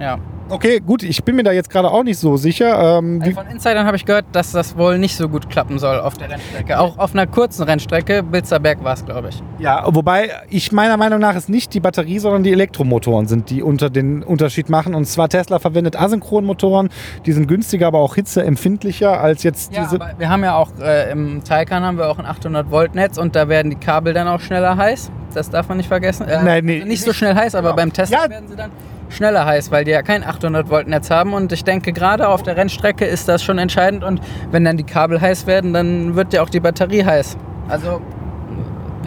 Ja, 0.00 0.18
Okay, 0.48 0.78
gut, 0.80 1.02
ich 1.02 1.24
bin 1.24 1.34
mir 1.36 1.42
da 1.42 1.50
jetzt 1.52 1.70
gerade 1.70 1.90
auch 1.90 2.04
nicht 2.04 2.18
so 2.18 2.36
sicher. 2.36 2.98
Ähm, 2.98 3.20
also 3.20 3.34
von 3.34 3.46
Insidern 3.48 3.84
habe 3.86 3.96
ich 3.96 4.04
gehört, 4.04 4.26
dass 4.32 4.52
das 4.52 4.76
wohl 4.78 4.96
nicht 4.98 5.16
so 5.16 5.28
gut 5.28 5.50
klappen 5.50 5.78
soll 5.80 5.98
auf 5.98 6.14
der 6.14 6.30
Rennstrecke. 6.30 6.78
Auch 6.78 6.98
auf 6.98 7.14
einer 7.14 7.26
kurzen 7.26 7.64
Rennstrecke, 7.64 8.22
Bilzerberg 8.22 8.82
war 8.84 8.94
es, 8.94 9.04
glaube 9.04 9.30
ich. 9.30 9.42
ja, 9.58 9.82
wobei 9.88 10.30
ich 10.48 10.70
meiner 10.70 10.96
Meinung 10.96 11.18
nach 11.18 11.34
es 11.34 11.48
nicht 11.48 11.74
die 11.74 11.80
Batterie, 11.80 12.20
sondern 12.20 12.44
die 12.44 12.52
Elektromotoren 12.52 13.26
sind, 13.26 13.50
die 13.50 13.60
unter 13.62 13.90
den 13.90 14.22
Unterschied 14.22 14.68
machen. 14.68 14.94
Und 14.94 15.06
zwar 15.06 15.28
Tesla 15.28 15.58
verwendet 15.58 16.00
Asynchronmotoren, 16.00 16.90
die 17.26 17.32
sind 17.32 17.48
günstiger, 17.48 17.88
aber 17.88 17.98
auch 17.98 18.14
hitzeempfindlicher 18.14 19.20
als 19.20 19.42
jetzt 19.42 19.74
Ja, 19.74 19.82
diese. 19.82 19.98
wir 20.18 20.28
haben 20.28 20.44
ja 20.44 20.54
auch 20.56 20.70
äh, 20.80 21.10
im 21.10 21.42
Taycan 21.42 21.82
haben 21.82 21.98
wir 21.98 22.08
auch 22.08 22.18
ein 22.20 22.26
800 22.26 22.70
Volt 22.70 22.94
Netz 22.94 23.18
und 23.18 23.34
da 23.34 23.48
werden 23.48 23.70
die 23.70 23.76
Kabel 23.76 24.14
dann 24.14 24.28
auch 24.28 24.40
schneller 24.40 24.76
heiß. 24.76 25.10
Das 25.34 25.50
darf 25.50 25.68
man 25.68 25.76
nicht 25.78 25.88
vergessen. 25.88 26.28
Äh, 26.28 26.42
Nein, 26.42 26.64
nee, 26.64 26.76
also 26.76 26.86
nicht 26.86 27.02
so 27.02 27.12
schnell 27.12 27.34
heiß, 27.34 27.54
aber 27.56 27.70
genau. 27.70 27.76
beim 27.76 27.92
Tesla 27.92 28.24
Ja. 28.24 28.30
werden 28.30 28.48
sie 28.48 28.56
dann 28.56 28.70
schneller 29.08 29.44
heiß, 29.44 29.70
weil 29.70 29.84
die 29.84 29.90
ja 29.90 30.02
kein 30.02 30.24
800 30.24 30.70
Volt 30.70 30.88
Netz 30.88 31.10
haben 31.10 31.32
und 31.34 31.52
ich 31.52 31.64
denke 31.64 31.92
gerade 31.92 32.28
auf 32.28 32.42
der 32.42 32.56
Rennstrecke 32.56 33.04
ist 33.04 33.28
das 33.28 33.42
schon 33.42 33.58
entscheidend 33.58 34.04
und 34.04 34.20
wenn 34.50 34.64
dann 34.64 34.76
die 34.76 34.84
Kabel 34.84 35.20
heiß 35.20 35.46
werden, 35.46 35.72
dann 35.72 36.16
wird 36.16 36.32
ja 36.32 36.42
auch 36.42 36.50
die 36.50 36.60
Batterie 36.60 37.04
heiß. 37.04 37.36
Also 37.68 38.00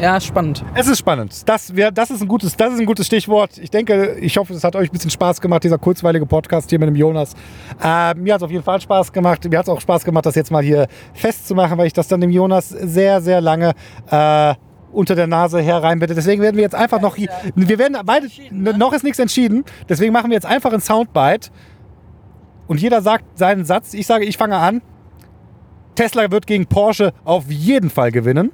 ja, 0.02 0.18
spannend. 0.22 0.64
Es 0.76 0.88
ist 0.88 1.00
spannend. 1.00 1.48
Das, 1.50 1.76
wär, 1.76 1.92
das, 1.92 2.10
ist 2.10 2.22
ein 2.22 2.28
gutes, 2.30 2.56
das 2.56 2.74
ist 2.74 2.80
ein 2.80 2.86
gutes 2.86 3.08
Stichwort. 3.08 3.58
Ich 3.58 3.70
denke, 3.70 4.16
ich 4.22 4.38
hoffe, 4.38 4.54
es 4.54 4.64
hat 4.64 4.76
euch 4.78 4.90
ein 4.90 4.94
bisschen 4.94 5.10
Spaß 5.10 5.42
gemacht, 5.42 5.66
dieser 5.66 5.78
kurzweilige 5.78 6.26
Podcast 6.26 6.70
hier 6.70 6.80
mit 6.80 6.88
dem 6.88 6.96
Jonas. 6.96 7.34
Äh, 7.84 8.14
mir 8.16 8.34
hat 8.34 8.40
es 8.40 8.44
auf 8.44 8.52
jeden 8.52 8.64
Fall 8.64 8.80
Spaß 8.80 9.12
gemacht. 9.12 9.44
Mir 9.50 9.60
hat 9.60 9.66
es 9.66 9.70
auch 9.70 9.82
Spaß 9.82 10.06
gemacht, 10.06 10.26
das 10.26 10.36
jetzt 10.36 10.52
mal 10.52 10.64
hier 10.64 10.88
festzumachen, 11.14 11.78
weil 11.78 11.88
ich 11.88 11.94
das 11.94 12.08
dann 12.08 12.22
dem 12.22 12.30
Jonas 12.30 12.70
sehr, 12.70 13.20
sehr 13.20 13.42
lange 13.42 13.74
äh, 14.10 14.54
unter 14.91 15.15
der 15.15 15.28
Nase 15.28 15.62
herreinbette. 15.62 16.15
Deswegen 16.15 16.41
werden 16.41 16.56
wir 16.56 16.63
jetzt 16.63 16.75
einfach 16.75 17.02
noch 17.02 17.15
hier. 17.15 17.30
Wir 17.56 17.78
werden 17.80 17.97
beide. 18.06 18.28
ne? 18.52 18.78
Noch 18.78 18.93
ist 18.93 19.04
nichts 19.04 19.19
entschieden. 19.19 19.63
Deswegen 19.88 20.13
machen 20.13 20.30
wir 20.30 20.36
jetzt 20.36 20.45
einfach 20.45 20.73
ein 20.73 20.82
Soundbite. 20.82 21.49
Und 22.67 22.82
jeder 22.82 23.02
sagt 23.02 23.38
seinen 23.38 23.65
Satz. 23.65 23.93
Ich 23.93 24.06
sage, 24.08 24.25
ich 24.25 24.38
fange 24.38 24.58
an. 24.58 24.82
Tesla 25.95 26.32
wird 26.32 26.47
gegen 26.47 26.65
Porsche 26.67 27.13
auf 27.25 27.49
jeden 27.49 27.89
Fall 27.89 28.12
gewinnen. 28.12 28.52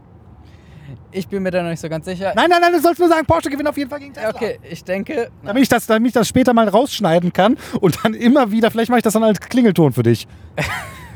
Ich 1.11 1.27
bin 1.27 1.43
mir 1.43 1.51
da 1.51 1.63
noch 1.63 1.69
nicht 1.69 1.79
so 1.79 1.87
ganz 1.87 2.05
sicher. 2.05 2.33
Nein, 2.35 2.49
nein, 2.49 2.59
nein, 2.59 2.73
du 2.73 2.79
sollst 2.81 2.99
nur 2.99 3.07
sagen, 3.07 3.25
Porsche 3.25 3.49
gewinnt 3.49 3.69
auf 3.69 3.77
jeden 3.77 3.89
Fall 3.89 3.99
gegen 3.99 4.13
Tesla. 4.13 4.29
Okay, 4.35 4.59
ich 4.69 4.83
denke, 4.83 5.29
Damit 5.43 5.63
ich, 5.63 5.69
das, 5.69 5.85
damit 5.85 6.07
ich 6.09 6.13
das 6.13 6.27
später 6.27 6.53
mal 6.53 6.67
rausschneiden 6.67 7.31
kann 7.31 7.57
und 7.79 8.03
dann 8.03 8.13
immer 8.13 8.51
wieder, 8.51 8.69
vielleicht 8.69 8.89
mache 8.89 8.99
ich 8.99 9.03
das 9.03 9.13
dann 9.13 9.23
als 9.23 9.39
Klingelton 9.39 9.93
für 9.93 10.03
dich. 10.03 10.27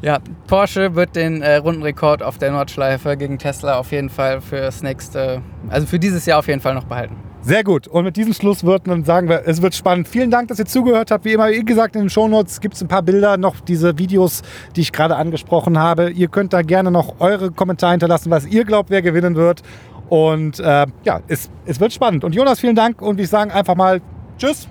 ja, 0.00 0.18
Porsche 0.46 0.94
wird 0.94 1.16
den 1.16 1.42
äh, 1.42 1.56
Rundenrekord 1.56 2.22
auf 2.22 2.38
der 2.38 2.52
Nordschleife 2.52 3.16
gegen 3.16 3.38
Tesla 3.38 3.78
auf 3.78 3.90
jeden 3.90 4.10
Fall 4.10 4.40
fürs 4.40 4.82
nächste, 4.82 5.42
also 5.68 5.86
für 5.86 5.98
dieses 5.98 6.24
Jahr 6.26 6.38
auf 6.38 6.48
jeden 6.48 6.60
Fall 6.60 6.74
noch 6.74 6.84
behalten. 6.84 7.16
Sehr 7.40 7.64
gut. 7.64 7.86
Und 7.86 8.04
mit 8.04 8.16
diesem 8.16 8.34
Schlussworten 8.34 9.04
sagen 9.04 9.28
wir, 9.28 9.42
es 9.46 9.62
wird 9.62 9.74
spannend. 9.74 10.08
Vielen 10.08 10.30
Dank, 10.30 10.48
dass 10.48 10.58
ihr 10.58 10.66
zugehört 10.66 11.10
habt. 11.10 11.24
Wie 11.24 11.32
immer, 11.32 11.48
wie 11.48 11.64
gesagt, 11.64 11.94
in 11.94 12.02
den 12.02 12.10
Shownotes 12.10 12.60
gibt 12.60 12.74
es 12.74 12.82
ein 12.82 12.88
paar 12.88 13.02
Bilder, 13.02 13.36
noch 13.36 13.60
diese 13.60 13.96
Videos, 13.98 14.42
die 14.76 14.82
ich 14.82 14.92
gerade 14.92 15.16
angesprochen 15.16 15.78
habe. 15.78 16.10
Ihr 16.10 16.28
könnt 16.28 16.52
da 16.52 16.62
gerne 16.62 16.90
noch 16.90 17.20
eure 17.20 17.50
Kommentare 17.50 17.92
hinterlassen, 17.92 18.30
was 18.30 18.44
ihr 18.46 18.64
glaubt, 18.64 18.90
wer 18.90 19.02
gewinnen 19.02 19.36
wird. 19.36 19.62
Und 20.08 20.58
äh, 20.58 20.86
ja, 21.04 21.20
es, 21.28 21.50
es 21.64 21.80
wird 21.80 21.92
spannend. 21.92 22.24
Und 22.24 22.34
Jonas, 22.34 22.60
vielen 22.60 22.76
Dank. 22.76 23.00
Und 23.00 23.20
ich 23.20 23.28
sage 23.28 23.54
einfach 23.54 23.76
mal 23.76 24.00
Tschüss. 24.36 24.68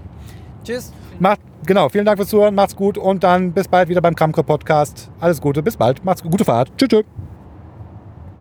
Tschüss. 0.63 0.92
Macht, 1.20 1.40
genau, 1.67 1.89
vielen 1.89 2.06
Dank 2.06 2.17
fürs 2.17 2.30
Zuhören. 2.30 2.56
Macht's 2.56 2.75
gut. 2.75 2.97
Und 2.97 3.23
dann 3.23 3.51
bis 3.51 3.67
bald 3.67 3.89
wieder 3.89 4.01
beim 4.01 4.15
Kramke 4.15 4.43
Podcast. 4.43 5.12
Alles 5.19 5.39
Gute. 5.39 5.62
Bis 5.62 5.77
bald. 5.77 6.03
Macht's 6.03 6.23
gut. 6.23 6.32
Gute 6.32 6.45
Fahrt. 6.45 6.71
Tschüss. 6.77 6.89
tschüss. 6.89 7.27